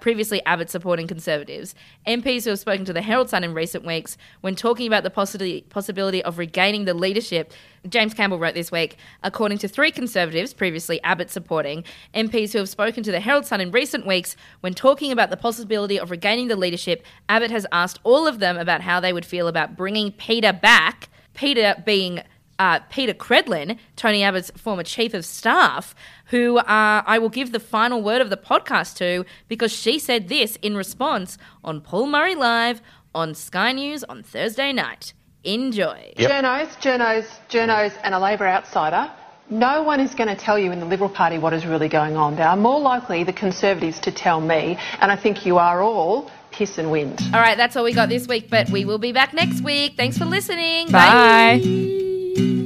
[0.00, 1.74] previously Abbott supporting conservatives,
[2.06, 5.10] MPs who have spoken to the Herald Sun in recent weeks, when talking about the
[5.10, 7.52] possibility, possibility of regaining the leadership,
[7.88, 11.82] James Campbell wrote this week, according to three conservatives, previously Abbott supporting,
[12.14, 15.36] MPs who have spoken to the Herald Sun in recent weeks, when talking about the
[15.36, 19.24] possibility of regaining the leadership, Abbott has asked all of them about how they would
[19.24, 22.20] feel about bringing Peta back, Peta being
[22.58, 25.94] uh, Peta Credlin, Tony Abbott's former chief of staff,
[26.26, 30.28] who uh, I will give the final word of the podcast to because she said
[30.28, 32.80] this in response on Paul Murray Live
[33.14, 35.12] on Sky News on Thursday night.
[35.44, 36.14] Enjoy.
[36.16, 39.12] Journos, journos, journos, and a Labor outsider.
[39.50, 42.16] No one is going to tell you in the Liberal Party what is really going
[42.16, 42.34] on.
[42.36, 46.30] They are more likely, the Conservatives, to tell me, and I think you are all
[46.54, 47.20] piss and wind.
[47.32, 49.94] All right, that's all we got this week, but we will be back next week.
[49.96, 50.90] Thanks for listening.
[50.90, 51.60] Bye.
[51.62, 52.60] Bye.